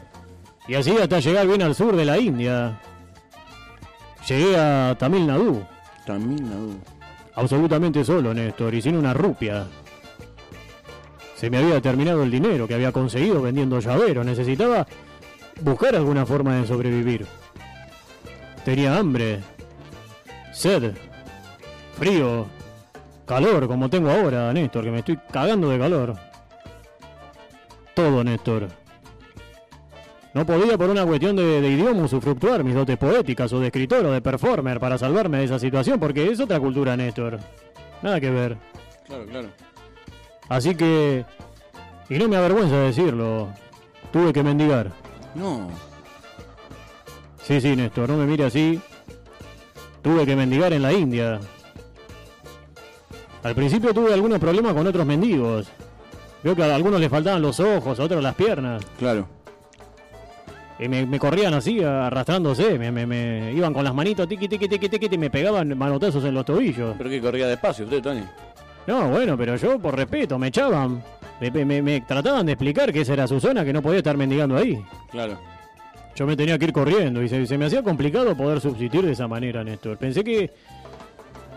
Y 0.67 0.75
así 0.75 0.91
hasta 1.01 1.21
llegar 1.21 1.47
bien 1.47 1.63
al 1.63 1.77
sur 1.77 1.95
de 1.95 2.05
la 2.05 2.19
India. 2.19 2.81
Llegué 4.29 4.57
a 4.59 4.97
Tamil 4.99 5.25
Nadu, 5.29 5.63
También 6.05 6.51
la 6.51 6.57
duda. 6.57 6.75
Absolutamente 7.35 8.05
solo, 8.05 8.35
Néstor, 8.35 8.75
y 8.75 8.83
sin 8.83 8.97
una 8.97 9.15
rupia. 9.15 9.67
Se 11.37 11.51
me 11.51 11.59
había 11.59 11.81
terminado 11.81 12.23
el 12.23 12.31
dinero 12.31 12.69
que 12.69 12.75
había 12.75 12.93
conseguido 12.93 13.43
vendiendo 13.43 13.81
llaveros. 13.81 14.25
Necesitaba 14.25 14.87
buscar 15.61 15.97
alguna 15.97 16.25
forma 16.25 16.57
de 16.57 16.67
sobrevivir. 16.67 17.27
Tenía 18.65 18.97
hambre. 18.97 19.41
sed, 20.53 20.95
frío, 21.99 22.47
calor, 23.27 23.67
como 23.67 23.91
tengo 23.91 24.11
ahora, 24.11 24.53
Néstor, 24.53 24.85
que 24.85 24.91
me 24.91 24.99
estoy 25.01 25.19
cagando 25.33 25.69
de 25.69 25.79
calor. 25.79 26.15
Todo, 27.95 28.23
Néstor. 28.23 28.82
No 30.35 30.47
podía 30.47 30.79
por 30.79 30.89
una 30.89 31.05
cuestión 31.05 31.37
de, 31.37 31.61
de 31.61 31.69
idioma 31.69 32.05
usufructuar 32.05 32.65
mis 32.65 32.75
dotes 32.75 32.97
poéticas 32.97 33.53
o 33.53 33.61
de 33.61 33.67
escritor 33.67 34.05
o 34.07 34.13
de 34.13 34.23
performer 34.23 34.81
para 34.81 34.97
salvarme 34.97 35.39
de 35.39 35.45
esa 35.45 35.59
situación, 35.59 36.01
porque 36.01 36.31
es 36.31 36.41
otra 36.41 36.59
cultura, 36.59 36.97
Néstor. 36.97 37.39
Nada 38.03 38.19
que 38.19 38.31
ver. 38.31 38.57
Claro, 39.07 39.27
claro. 39.27 39.49
Así 40.49 40.75
que, 40.75 41.25
y 42.09 42.19
no 42.19 42.29
me 42.29 42.37
avergüenza 42.37 42.77
decirlo, 42.79 43.49
tuve 44.11 44.33
que 44.33 44.43
mendigar. 44.43 44.91
No. 45.35 45.69
Sí, 47.43 47.61
sí, 47.61 47.77
Néstor, 47.77 48.09
no 48.09 48.17
me 48.17 48.27
mire 48.27 48.45
así. 48.45 48.81
Tuve 50.01 50.25
que 50.25 50.35
mendigar 50.35 50.73
en 50.73 50.83
la 50.83 50.93
India. 50.93 51.41
Al 53.43 53.55
principio 53.55 53.93
tuve 53.93 54.15
algunos 54.15 54.39
problemas 54.39 54.73
con 54.73 54.87
otros 54.87 55.05
mendigos. 55.05 55.69
Veo 56.43 56.57
que 56.57 56.63
a 56.63 56.75
algunos 56.75 57.01
les 57.01 57.11
faltaban 57.11 57.43
los 57.43 57.61
ojos, 57.61 58.01
a 58.01 58.03
otros 58.03 58.23
las 58.23 58.35
piernas. 58.35 58.83
Claro. 58.99 59.42
Y 60.83 60.89
me, 60.89 61.07
me 61.07 61.19
corrían 61.19 61.55
así, 61.55 61.83
arrastrándose. 61.83 62.79
Me, 62.79 62.91
me- 62.91 63.07
me 63.07 63.53
iban 63.53 63.73
con 63.73 63.85
las 63.85 63.95
manitos, 63.95 64.27
tiqui, 64.29 64.49
tiqui, 64.49 64.69
tiqui, 64.69 64.89
tiqui, 64.89 65.09
y 65.15 65.19
me 65.19 65.31
pegaban 65.31 65.77
manotazos 65.79 66.25
en 66.25 66.35
los 66.35 66.45
tobillos. 66.45 66.95
Pero 66.99 67.11
que 67.11 67.21
corría 67.21 67.47
despacio 67.47 67.85
usted, 67.85 68.03
Tony. 68.03 68.23
No, 68.87 69.09
bueno, 69.09 69.37
pero 69.39 69.55
yo 69.57 69.79
por 69.79 69.95
respeto 69.97 70.39
me 70.39 70.49
echaban. 70.49 71.03
Me 71.41 72.01
trataban 72.01 72.47
de 72.47 72.53
explicar 72.53 72.93
que 72.93 73.01
esa 73.03 73.13
era 73.15 73.27
su 73.27 73.39
zona, 73.41 73.65
que 73.65 73.73
no 73.73 73.83
podía 73.83 73.99
estar 73.99 74.17
mendigando 74.17 74.57
ahí. 74.57 74.81
Claro. 75.11 75.39
Yo 76.15 76.27
me 76.27 76.37
tenía 76.37 76.59
que 76.59 76.67
ir 76.67 76.73
corriendo 76.73 77.23
y 77.23 77.29
se, 77.29 77.47
se 77.47 77.57
me 77.59 77.67
hacía 77.67 77.83
complicado 77.83 78.37
poder 78.37 78.61
subsistir 78.61 79.05
de 79.05 79.13
esa 79.13 79.27
manera, 79.29 79.65
Néstor. 79.65 79.97
Pensé 79.99 80.23
que. 80.23 80.51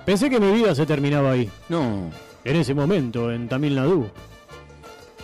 Pensé 0.06 0.30
que 0.30 0.40
mi 0.40 0.52
vida 0.52 0.76
se 0.76 0.86
terminaba 0.86 1.32
ahí, 1.32 1.50
No. 1.68 2.12
en 2.44 2.56
ese 2.56 2.74
momento, 2.76 3.32
en 3.32 3.48
Tamil 3.48 3.74
Nadu. 3.76 4.08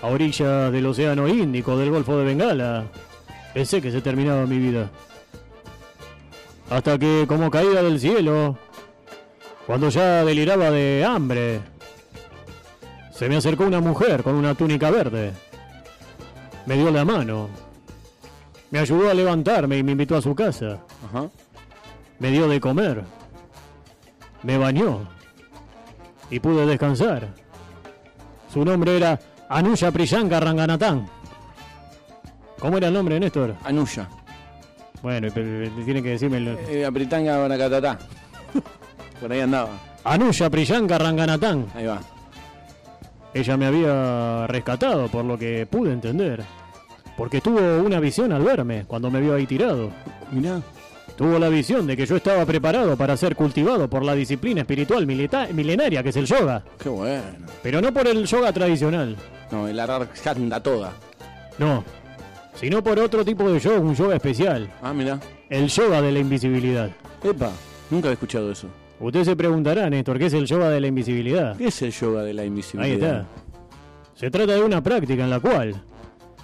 A 0.02 0.08
orillas 0.08 0.72
del 0.72 0.86
Océano 0.88 1.28
Índico, 1.28 1.78
del 1.78 1.92
Golfo 1.92 2.18
de 2.18 2.26
Bengala. 2.26 2.86
Pensé 3.54 3.82
que 3.82 3.92
se 3.92 4.02
terminaba 4.02 4.46
mi 4.46 4.58
vida. 4.58 4.90
Hasta 6.70 6.98
que, 6.98 7.26
como 7.28 7.52
caída 7.52 7.84
del 7.84 8.00
cielo, 8.00 8.58
cuando 9.68 9.90
ya 9.90 10.24
deliraba 10.24 10.72
de 10.72 11.06
hambre, 11.06 11.62
se 13.12 13.28
me 13.28 13.36
acercó 13.36 13.66
una 13.66 13.82
mujer 13.82 14.24
con 14.24 14.36
una 14.36 14.56
túnica 14.56 14.90
verde. 14.90 15.34
Me 16.66 16.76
dio 16.76 16.92
la 16.92 17.04
mano. 17.04 17.50
Me 18.70 18.80
ayudó 18.80 19.10
a 19.10 19.14
levantarme 19.14 19.78
y 19.78 19.84
me 19.84 19.92
invitó 19.92 20.16
a 20.16 20.22
su 20.22 20.34
casa. 20.34 20.80
Ajá. 21.10 21.30
Me 22.20 22.32
dio 22.32 22.48
de 22.48 22.62
comer. 22.62 23.04
Me 24.44 24.58
bañó. 24.58 25.08
Y 26.30 26.40
pude 26.40 26.66
descansar. 26.66 27.28
Su 28.52 28.64
nombre 28.64 28.96
era 28.96 29.20
Anuya 29.50 29.92
Priyanka 29.92 30.40
Ranganatán. 30.40 31.21
¿Cómo 32.62 32.78
era 32.78 32.88
el 32.90 32.94
nombre, 32.94 33.20
Néstor? 33.20 33.56
Anuya. 33.66 34.08
Bueno, 35.02 35.32
tiene 35.32 36.04
que 36.04 36.10
decirme 36.10 36.38
el... 36.38 36.48
Eh, 36.70 36.86
Apritanga 36.86 37.38
Banacatatá. 37.40 37.98
Por 39.20 39.32
ahí 39.32 39.40
andaba. 39.40 39.72
Anuya 40.04 40.48
Priyanka 40.48 41.00
Ranganatán. 41.00 41.66
Ahí 41.74 41.88
va. 41.88 42.00
Ella 43.34 43.58
me 43.58 43.66
había 43.66 44.46
rescatado, 44.46 45.08
por 45.08 45.26
lo 45.26 45.40
que 45.40 45.66
pude 45.66 45.92
entender. 45.92 46.44
Porque 47.18 47.42
tuvo 47.42 47.60
una 47.84 48.00
visión 48.00 48.32
al 48.32 48.44
verme, 48.44 48.86
cuando 48.86 49.10
me 49.10 49.22
vio 49.22 49.34
ahí 49.34 49.48
tirado. 49.48 49.90
Mirá. 50.32 50.62
Tuvo 51.18 51.40
la 51.40 51.50
visión 51.50 51.88
de 51.88 51.98
que 51.98 52.06
yo 52.06 52.16
estaba 52.16 52.46
preparado 52.46 52.96
para 52.96 53.18
ser 53.18 53.36
cultivado 53.36 53.90
por 53.90 54.04
la 54.04 54.14
disciplina 54.14 54.62
espiritual 54.62 55.08
milenaria 55.08 56.04
que 56.04 56.10
es 56.10 56.16
el 56.16 56.26
yoga. 56.26 56.64
Qué 56.78 56.90
bueno. 56.90 57.24
Pero 57.64 57.82
no 57.82 57.92
por 57.92 58.08
el 58.08 58.26
yoga 58.26 58.54
tradicional. 58.54 59.16
No, 59.52 59.68
el 59.68 59.80
ararjanda 59.80 60.62
toda. 60.62 60.94
No, 61.58 61.84
sino 62.54 62.84
por 62.84 63.00
otro 63.00 63.24
tipo 63.26 63.50
de 63.50 63.60
yoga, 63.60 63.80
un 63.80 63.96
yoga 63.96 64.16
especial, 64.16 64.70
Ah, 64.82 64.94
mirá. 64.94 65.20
el 65.50 65.68
yoga 65.68 66.02
de 66.02 66.12
la 66.12 66.20
invisibilidad. 66.20 66.90
Epa. 67.24 67.52
Nunca 67.90 68.10
he 68.10 68.14
escuchado 68.14 68.52
eso. 68.52 68.68
Usted 69.00 69.24
se 69.24 69.36
preguntará, 69.36 69.90
Néstor, 69.90 70.20
¿qué 70.20 70.28
es 70.28 70.34
el 70.34 70.46
yoga 70.46 70.70
de 70.70 70.80
la 70.80 70.88
invisibilidad? 70.88 71.58
¿Qué 71.58 71.68
es 71.68 71.82
el 71.82 71.92
yoga 71.92 72.24
de 72.24 72.34
la 72.34 72.44
Ahí 72.44 72.48
invisibilidad? 72.50 73.22
está. 73.22 73.28
Se 74.16 74.30
trata 74.30 74.54
de 74.54 74.64
una 74.64 74.82
práctica 74.84 75.24
en 75.24 75.30
la 75.30 75.40
cual 75.40 75.82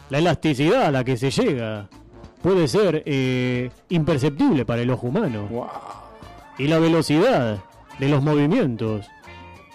la 0.10 0.17
elasticidad 0.17 0.84
a 0.84 0.91
la 0.91 1.04
que 1.04 1.17
se 1.17 1.30
llega 1.30 1.88
puede 2.41 2.67
ser 2.67 3.04
eh, 3.06 3.70
imperceptible 3.89 4.65
para 4.65 4.82
el 4.82 4.89
ojo 4.89 5.08
humano 5.08 5.48
Wow. 5.52 5.67
y 6.58 6.67
la 6.67 6.80
velocidad 6.80 7.58
de 8.00 8.10
los 8.10 8.24
movimientos 8.24 9.06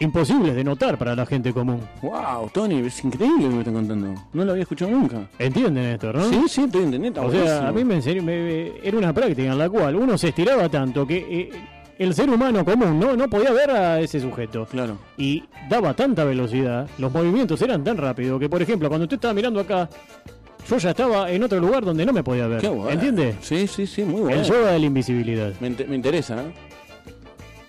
imposibles 0.02 0.54
de 0.54 0.64
notar 0.64 0.98
para 0.98 1.14
la 1.16 1.24
gente 1.26 1.52
común. 1.52 1.80
Wow, 2.02 2.50
Tony, 2.52 2.80
es 2.86 3.04
increíble 3.04 3.44
lo 3.44 3.48
que 3.48 3.54
me 3.54 3.58
están 3.60 3.74
contando. 3.74 4.14
No 4.32 4.44
lo 4.44 4.50
había 4.52 4.62
escuchado 4.62 4.90
nunca. 4.90 5.28
¿Entienden 5.38 5.84
esto, 5.84 6.12
no? 6.12 6.24
Sí, 6.28 6.42
sí, 6.48 6.62
estoy 6.64 6.82
entendiendo. 6.84 7.22
O 7.24 7.30
sea, 7.30 7.68
a 7.68 7.72
mí 7.72 7.84
me, 7.84 7.96
enseñó- 8.00 8.22
me- 8.22 8.72
era 8.82 8.96
una 8.98 9.12
práctica 9.12 9.50
en 9.52 9.58
la 9.58 9.68
cual 9.70 9.96
uno 9.96 10.16
se 10.18 10.28
estiraba 10.28 10.68
tanto 10.68 11.06
que 11.06 11.16
eh, 11.18 11.50
el 11.98 12.14
ser 12.14 12.28
humano 12.30 12.64
común 12.64 12.98
no, 12.98 13.16
no 13.16 13.28
podía 13.28 13.52
ver 13.52 13.70
a 13.70 14.00
ese 14.00 14.20
sujeto. 14.20 14.66
Claro. 14.66 14.98
Y 15.16 15.44
daba 15.68 15.94
tanta 15.94 16.24
velocidad, 16.24 16.88
los 16.98 17.12
movimientos 17.12 17.60
eran 17.62 17.84
tan 17.84 17.96
rápidos 17.96 18.40
que, 18.40 18.48
por 18.48 18.60
ejemplo, 18.62 18.88
cuando 18.88 19.04
usted 19.04 19.16
estaba 19.16 19.34
mirando 19.34 19.60
acá, 19.60 19.88
yo 20.68 20.78
ya 20.78 20.90
estaba 20.90 21.30
en 21.30 21.42
otro 21.42 21.58
lugar 21.60 21.84
donde 21.84 22.04
no 22.06 22.12
me 22.12 22.22
podía 22.22 22.46
ver. 22.46 22.60
Qué 22.60 22.68
bueno. 22.68 22.90
¿Entiende? 22.90 23.34
Sí, 23.40 23.66
sí, 23.66 23.86
sí, 23.86 24.02
muy 24.04 24.20
bueno. 24.22 24.40
El 24.40 24.44
yoga 24.46 24.72
de 24.72 24.78
la 24.78 24.86
invisibilidad. 24.86 25.52
Me, 25.60 25.70
me 25.70 25.96
interesa, 25.96 26.40
¿eh? 26.42 26.52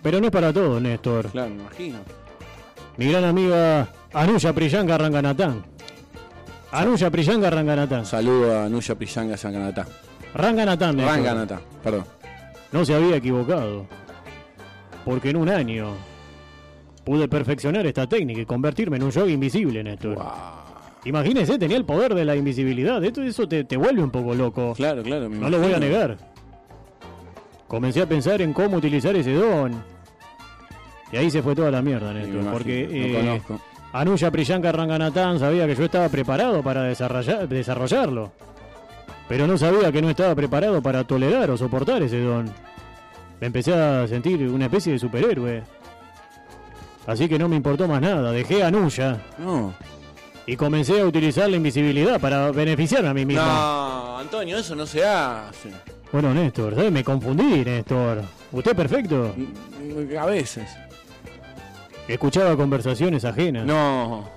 Pero 0.01 0.19
no 0.19 0.25
es 0.25 0.31
para 0.31 0.51
todos, 0.51 0.81
Néstor. 0.81 1.27
Claro, 1.31 1.49
me 1.51 1.61
imagino. 1.61 1.99
Mi 2.97 3.11
gran 3.11 3.23
amiga 3.23 3.87
Anuya 4.13 4.53
Priyanka 4.53 4.97
Ranganatán. 4.97 5.63
Anuya 6.71 7.09
Priyanka 7.09 7.49
Ranganatán. 7.49 8.05
Saludo 8.05 8.61
a 8.61 8.69
Nuya 8.69 8.95
Priyanga 8.95 9.37
Sanganatá. 9.37 9.85
Ranganatán, 10.33 10.95
Néstor. 10.97 11.15
Ranganatá, 11.15 11.61
perdón. 11.83 12.05
No 12.71 12.83
se 12.85 12.95
había 12.95 13.15
equivocado. 13.15 13.85
Porque 15.05 15.29
en 15.29 15.37
un 15.37 15.49
año 15.49 15.93
pude 17.03 17.27
perfeccionar 17.27 17.85
esta 17.85 18.07
técnica 18.07 18.41
y 18.41 18.45
convertirme 18.45 18.97
en 18.97 19.03
un 19.03 19.11
yogi 19.11 19.33
invisible, 19.33 19.83
Néstor. 19.83 20.17
Imagínese, 21.05 21.59
tenía 21.59 21.77
el 21.77 21.85
poder 21.85 22.15
de 22.15 22.25
la 22.25 22.35
invisibilidad. 22.35 23.03
Esto, 23.03 23.21
eso 23.21 23.47
te, 23.47 23.65
te 23.65 23.75
vuelve 23.75 24.01
un 24.01 24.09
poco 24.09 24.33
loco. 24.33 24.73
Claro, 24.75 25.03
claro. 25.03 25.29
me 25.29 25.37
No 25.37 25.49
lo 25.49 25.59
voy 25.59 25.73
a 25.73 25.79
negar. 25.79 26.17
Comencé 27.67 28.01
a 28.01 28.07
pensar 28.07 28.41
en 28.41 28.53
cómo 28.53 28.77
utilizar 28.77 29.15
ese 29.15 29.33
don. 29.33 29.83
Y 31.13 31.17
ahí 31.17 31.29
se 31.31 31.41
fue 31.41 31.55
toda 31.55 31.69
la 31.71 31.81
mierda, 31.81 32.11
Néstor. 32.11 32.33
imagino, 32.33 32.51
Porque 32.51 32.89
eh, 32.91 33.13
conozco. 33.13 33.61
Anuya 33.93 34.31
Priyanka 34.31 34.71
Ranganatán 34.71 35.37
sabía 35.39 35.67
que 35.67 35.75
yo 35.75 35.85
estaba 35.85 36.09
preparado 36.09 36.61
para 36.63 36.89
desarrollar- 36.91 37.47
desarrollarlo. 37.47 38.31
Pero 39.29 39.45
no 39.47 39.57
sabía 39.57 39.91
que 39.91 40.01
no 40.01 40.09
estaba 40.09 40.33
preparado 40.35 40.81
para 40.81 41.03
tolerar 41.05 41.49
o 41.51 41.57
soportar 41.57 42.01
ese 42.01 42.19
don. 42.19 42.51
Me 43.39 43.47
empecé 43.47 43.73
a 43.73 44.07
sentir 44.07 44.41
una 44.49 44.65
especie 44.65 44.93
de 44.93 44.99
superhéroe. 44.99 45.63
Así 47.05 47.27
que 47.29 47.37
no 47.37 47.47
me 47.47 47.55
importó 47.57 47.87
más 47.87 48.01
nada. 48.01 48.31
Dejé 48.31 48.63
a 48.63 48.67
Anuya 48.67 49.21
No. 49.37 49.73
y 50.47 50.55
comencé 50.55 50.99
a 51.01 51.05
utilizar 51.05 51.49
la 51.49 51.57
invisibilidad 51.57 52.19
para 52.19 52.51
beneficiarme 52.51 53.09
a 53.09 53.13
mí 53.13 53.25
mismo. 53.25 53.43
No, 53.43 54.17
Antonio, 54.17 54.57
eso 54.57 54.75
no 54.75 54.85
se 54.85 55.05
hace. 55.05 55.69
Bueno, 56.11 56.33
Néstor, 56.33 56.73
¿sabes? 56.75 56.91
Me 56.91 57.03
confundí, 57.03 57.63
Néstor. 57.65 58.21
¿Usted 58.51 58.75
perfecto? 58.75 59.35
A 60.19 60.25
veces. 60.25 60.69
Escuchaba 62.07 62.55
conversaciones 62.57 63.23
ajenas. 63.25 63.65
No. 63.65 64.27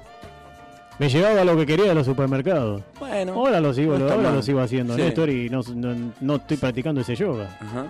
Me 0.99 1.09
llegaba 1.11 1.45
lo 1.45 1.57
que 1.57 1.67
quería 1.67 1.87
de 1.87 1.95
los 1.95 2.07
supermercados. 2.07 2.83
Bueno. 2.99 3.35
Ahora 3.35 3.61
lo 3.61 3.75
sigo, 3.75 3.99
no 3.99 4.05
ahora 4.07 4.17
mal. 4.29 4.35
lo 4.37 4.43
sigo 4.43 4.61
haciendo, 4.61 4.95
Sí. 4.97 5.03
Néstor, 5.03 5.29
y 5.29 5.51
no, 5.51 5.61
no- 5.75 6.13
no 6.21 6.37
estoy 6.37 6.57
practicando 6.57 7.01
ese 7.03 7.15
yoga. 7.17 7.57
Ajá. 7.61 7.87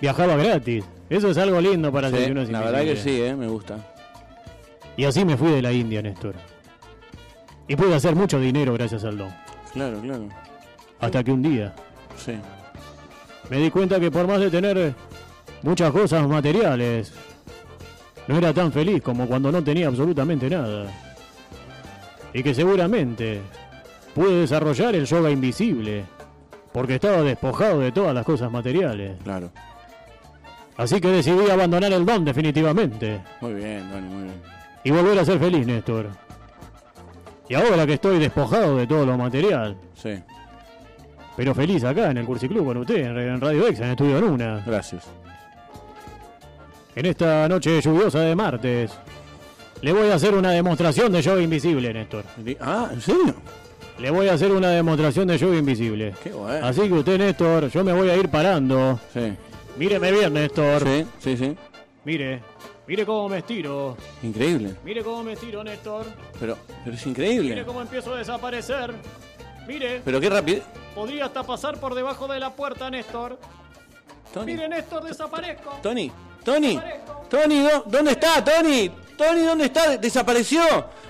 Viajaba 0.00 0.36
gratis. 0.36 0.84
Eso 1.10 1.28
es 1.30 1.36
algo 1.38 1.60
lindo 1.60 1.92
para 1.92 2.08
Sí, 2.08 2.16
sentir 2.16 2.32
uno 2.32 2.44
la 2.50 2.60
verdad 2.60 2.82
que 2.82 2.96
sí, 2.96 3.20
eh, 3.20 3.34
me 3.34 3.48
gusta. 3.48 3.76
Y 4.96 5.04
así 5.04 5.24
me 5.24 5.36
fui 5.36 5.50
de 5.50 5.60
la 5.60 5.72
India, 5.72 6.00
Néstor. 6.00 6.34
Y 7.66 7.76
pude 7.76 7.94
hacer 7.94 8.14
mucho 8.14 8.38
dinero 8.40 8.72
gracias 8.74 9.04
al 9.04 9.18
don. 9.18 9.30
Claro, 9.72 10.00
claro. 10.00 10.28
Hasta 11.00 11.22
que 11.22 11.30
un 11.32 11.42
día 11.42 11.74
Sí. 12.16 12.32
me 13.50 13.58
di 13.58 13.70
cuenta 13.70 14.00
que 14.00 14.10
por 14.10 14.26
más 14.26 14.40
de 14.40 14.50
tener 14.50 14.94
muchas 15.62 15.90
cosas 15.92 16.26
materiales, 16.26 17.12
no 18.28 18.36
era 18.38 18.52
tan 18.54 18.70
feliz 18.70 19.02
como 19.02 19.26
cuando 19.26 19.50
no 19.50 19.62
tenía 19.64 19.88
absolutamente 19.88 20.48
nada. 20.48 20.86
Y 22.32 22.42
que 22.42 22.54
seguramente 22.54 23.40
pude 24.14 24.40
desarrollar 24.40 24.94
el 24.94 25.06
yoga 25.06 25.30
invisible, 25.30 26.04
porque 26.72 26.96
estaba 26.96 27.22
despojado 27.22 27.80
de 27.80 27.90
todas 27.92 28.14
las 28.14 28.24
cosas 28.24 28.50
materiales. 28.52 29.16
Claro. 29.24 29.50
Así 30.76 31.00
que 31.00 31.08
decidí 31.08 31.50
abandonar 31.50 31.92
el 31.92 32.06
don 32.06 32.24
definitivamente 32.24 33.20
Muy 33.40 33.54
bien, 33.54 33.90
Tony, 33.90 34.06
muy 34.08 34.22
bien. 34.24 34.34
y 34.84 34.90
volver 34.92 35.18
a 35.18 35.24
ser 35.24 35.38
feliz, 35.40 35.66
Néstor. 35.66 36.06
Y 37.48 37.54
ahora 37.54 37.84
que 37.86 37.94
estoy 37.94 38.18
despojado 38.20 38.76
de 38.76 38.86
todo 38.86 39.04
lo 39.06 39.16
material, 39.16 39.76
Sí, 39.94 40.22
pero 41.36 41.54
feliz 41.54 41.82
acá 41.82 42.10
en 42.10 42.18
el 42.18 42.26
Cursiclub 42.26 42.64
con 42.64 42.76
usted, 42.76 42.96
en 43.06 43.40
Radio 43.40 43.66
Exa, 43.66 43.84
en 43.86 43.90
Estudio 43.92 44.20
Luna. 44.20 44.62
gracias. 44.66 45.08
En 46.98 47.06
esta 47.06 47.48
noche 47.48 47.80
lluviosa 47.80 48.18
de 48.22 48.34
martes, 48.34 48.90
le 49.82 49.92
voy 49.92 50.08
a 50.08 50.16
hacer 50.16 50.34
una 50.34 50.50
demostración 50.50 51.12
de 51.12 51.22
lluvia 51.22 51.44
invisible, 51.44 51.94
Néstor. 51.94 52.24
Ah, 52.60 52.88
¿en 52.92 53.00
serio? 53.00 53.36
Le 54.00 54.10
voy 54.10 54.26
a 54.26 54.32
hacer 54.32 54.50
una 54.50 54.70
demostración 54.70 55.28
de 55.28 55.38
lluvia 55.38 55.60
invisible. 55.60 56.12
Qué 56.24 56.30
bueno. 56.32 56.66
Así 56.66 56.80
que 56.88 56.92
usted, 56.94 57.16
Néstor, 57.18 57.68
yo 57.70 57.84
me 57.84 57.92
voy 57.92 58.10
a 58.10 58.16
ir 58.16 58.28
parando. 58.28 58.98
Sí. 59.14 59.32
Míreme 59.76 60.10
bien, 60.10 60.32
Néstor. 60.32 60.82
Sí, 60.82 61.06
sí, 61.20 61.36
sí. 61.36 61.56
Mire, 62.04 62.40
mire 62.88 63.06
cómo 63.06 63.28
me 63.28 63.38
estiro. 63.38 63.96
Increíble. 64.24 64.74
Mire 64.84 65.04
cómo 65.04 65.22
me 65.22 65.34
estiro, 65.34 65.62
Néstor. 65.62 66.04
Pero, 66.40 66.58
pero 66.82 66.96
es 66.96 67.06
Mire 67.06 67.10
increíble. 67.28 67.64
cómo 67.64 67.80
empiezo 67.80 68.12
a 68.12 68.18
desaparecer. 68.18 68.92
Mire, 69.68 70.02
Pero 70.04 70.20
qué 70.20 70.30
rápido. 70.30 70.62
podría 70.96 71.26
hasta 71.26 71.44
pasar 71.44 71.78
por 71.78 71.94
debajo 71.94 72.26
de 72.26 72.40
la 72.40 72.50
puerta, 72.56 72.90
Néstor. 72.90 73.38
Tony. 74.34 74.46
Mire, 74.54 74.68
Néstor, 74.68 75.04
desaparezco. 75.04 75.78
Tony. 75.80 76.10
Tony. 76.48 76.80
Tony, 77.28 77.60
¿dó- 77.62 77.82
¿dónde 77.84 78.12
está? 78.12 78.42
Tony. 78.42 78.90
Tony, 79.18 79.42
¿dónde 79.42 79.66
está? 79.66 79.98
Desapareció. 79.98 80.62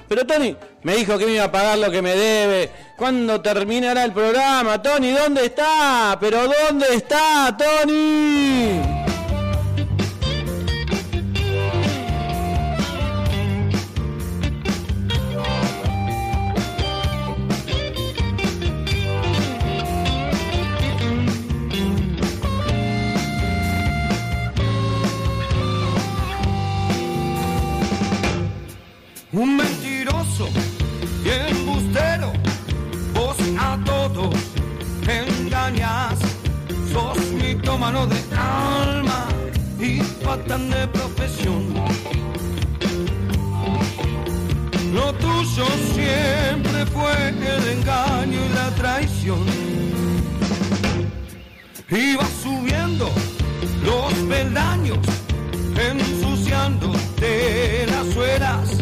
Pero 0.08 0.26
Tony 0.26 0.56
me 0.82 0.96
dijo 0.96 1.16
que 1.16 1.26
me 1.26 1.32
iba 1.34 1.44
a 1.44 1.52
pagar 1.52 1.78
lo 1.78 1.90
que 1.92 2.02
me 2.02 2.16
debe. 2.16 2.72
¿Cuándo 2.96 3.40
terminará 3.40 4.04
el 4.04 4.12
programa? 4.12 4.82
Tony, 4.82 5.12
¿dónde 5.12 5.44
está? 5.46 6.16
Pero 6.20 6.40
¿dónde 6.48 6.86
está, 6.92 7.56
Tony? 7.56 8.97
Subiendo 52.58 53.08
los 53.84 54.12
peldaños, 54.28 54.98
ensuciándote 55.76 57.86
las 57.86 58.06
suelas. 58.12 58.77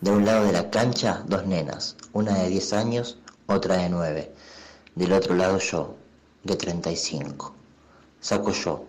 De 0.00 0.10
un 0.10 0.24
lado 0.24 0.46
de 0.46 0.52
la 0.52 0.70
cancha, 0.70 1.22
dos 1.26 1.44
nenas, 1.44 1.94
una 2.14 2.38
de 2.38 2.48
10 2.48 2.72
años, 2.72 3.18
otra 3.46 3.76
de 3.76 3.90
9. 3.90 4.32
Del 4.94 5.12
otro 5.12 5.34
lado 5.34 5.58
yo, 5.58 5.94
de 6.42 6.56
35. 6.56 7.54
Saco 8.18 8.50
yo. 8.52 8.86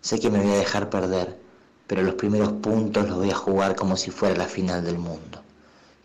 Sé 0.00 0.18
que 0.18 0.30
me 0.30 0.40
voy 0.40 0.50
a 0.50 0.58
dejar 0.58 0.90
perder, 0.90 1.38
pero 1.86 2.02
los 2.02 2.16
primeros 2.16 2.50
puntos 2.54 3.08
los 3.08 3.18
voy 3.18 3.30
a 3.30 3.36
jugar 3.36 3.76
como 3.76 3.96
si 3.96 4.10
fuera 4.10 4.36
la 4.36 4.48
final 4.48 4.84
del 4.84 4.98
mundo. 4.98 5.40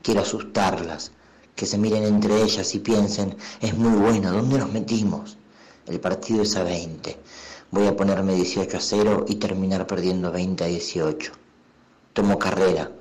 Quiero 0.04 0.22
asustarlas, 0.22 1.12
que 1.56 1.66
se 1.66 1.80
miren 1.80 2.04
entre 2.04 2.44
ellas 2.44 2.76
y 2.76 2.80
piensen, 2.80 3.36
es 3.62 3.76
muy 3.76 3.98
bueno, 4.00 4.32
¿dónde 4.32 4.60
nos 4.60 4.72
metimos? 4.72 5.38
El 5.88 6.00
partido 6.00 6.44
es 6.44 6.56
a 6.56 6.62
20. 6.62 7.18
Voy 7.72 7.88
a 7.88 7.98
ponerme 7.98 8.36
18 8.36 8.78
a 8.78 8.80
0 8.80 9.26
y 9.28 9.38
terminar 9.38 9.88
perdiendo 9.88 10.32
20 10.32 10.64
a 10.64 10.68
18. 10.68 11.32
Tomo 12.14 12.38
carrera, 12.38 12.92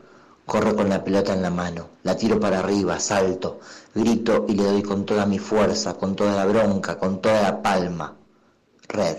corro 0.48 0.74
con 0.74 0.88
la 0.88 1.04
pelota 1.04 1.34
en 1.34 1.42
la 1.42 1.50
mano, 1.50 1.90
la 2.04 2.16
tiro 2.16 2.40
para 2.40 2.60
arriba, 2.60 2.98
salto, 2.98 3.60
grito 3.94 4.46
y 4.48 4.54
le 4.54 4.64
doy 4.64 4.82
con 4.82 5.04
toda 5.04 5.26
mi 5.26 5.38
fuerza, 5.38 5.92
con 5.92 6.16
toda 6.16 6.34
la 6.34 6.46
bronca, 6.46 6.98
con 6.98 7.20
toda 7.20 7.42
la 7.42 7.60
palma. 7.60 8.16
Red, 8.88 9.18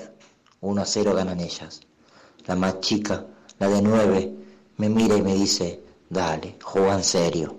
1 0.62 0.82
a 0.82 0.86
0 0.86 1.13
ganan 1.13 1.39
ellas. 1.39 1.82
La 2.48 2.56
más 2.56 2.80
chica, 2.80 3.28
la 3.60 3.68
de 3.68 3.80
9, 3.80 4.34
me 4.78 4.89
mira 4.89 5.18
y 5.18 5.22
me 5.22 5.36
dice, 5.36 5.84
dale, 6.10 6.58
juega 6.63 6.96
en 6.96 7.04
serio. 7.04 7.58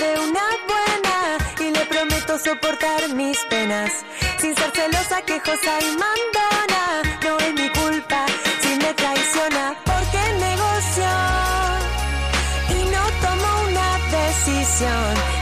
Dé 0.00 0.18
una 0.18 0.46
buena 0.70 1.16
y 1.60 1.70
le 1.76 1.84
prometo 1.86 2.38
soportar 2.38 3.00
mis 3.14 3.38
penas. 3.50 3.92
Sin 4.40 4.54
ser 4.56 4.70
celosa, 4.70 5.22
quejosa 5.22 5.72
y 5.86 5.90
mandona, 6.04 6.82
no 7.24 7.32
es 7.46 7.52
mi 7.60 7.68
culpa 7.80 8.26
si 8.62 8.70
me 8.82 8.94
traiciona 8.94 9.64
porque 9.84 10.20
negocio 10.48 11.12
y 12.76 12.80
no 12.94 13.02
tomo 13.24 13.48
una 13.68 13.88
decisión. 14.16 15.39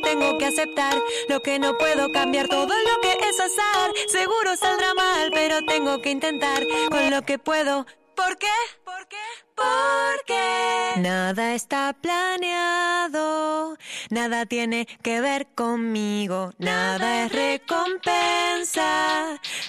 Tengo 0.00 0.38
que 0.38 0.46
aceptar 0.46 1.00
lo 1.28 1.40
que 1.40 1.58
no 1.58 1.76
puedo 1.78 2.10
cambiar, 2.12 2.48
todo 2.48 2.74
lo 2.74 3.00
que 3.02 3.12
es 3.28 3.40
azar. 3.40 3.92
Seguro 4.08 4.56
saldrá 4.56 4.94
mal, 4.94 5.30
pero 5.32 5.64
tengo 5.64 6.00
que 6.00 6.10
intentar 6.10 6.66
con 6.90 7.10
lo 7.10 7.22
que 7.22 7.38
puedo. 7.38 7.86
¿Por 8.14 8.36
qué? 8.36 8.48
¿Por 8.84 9.08
qué? 9.08 9.16
Porque 9.54 11.00
nada 11.00 11.54
está 11.54 11.94
planeado, 12.00 13.76
nada 14.10 14.46
tiene 14.46 14.86
que 15.02 15.20
ver 15.20 15.46
conmigo, 15.54 16.52
nada 16.58 17.24
es 17.24 17.32
recompensa, 17.32 18.82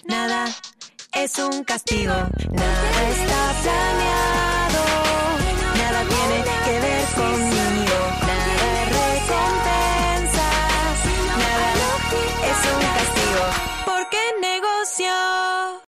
nada 0.05 0.45
es 1.13 1.37
un 1.39 1.63
castigo, 1.63 2.13
nada 2.51 3.09
está 3.09 3.53
planeado, 3.63 4.83
nada 5.77 6.03
tiene 6.07 6.43
que 6.65 6.79
ver 6.79 7.05
conmigo. 7.15 7.60
Porque 13.85 14.17
negocio. 14.41 15.71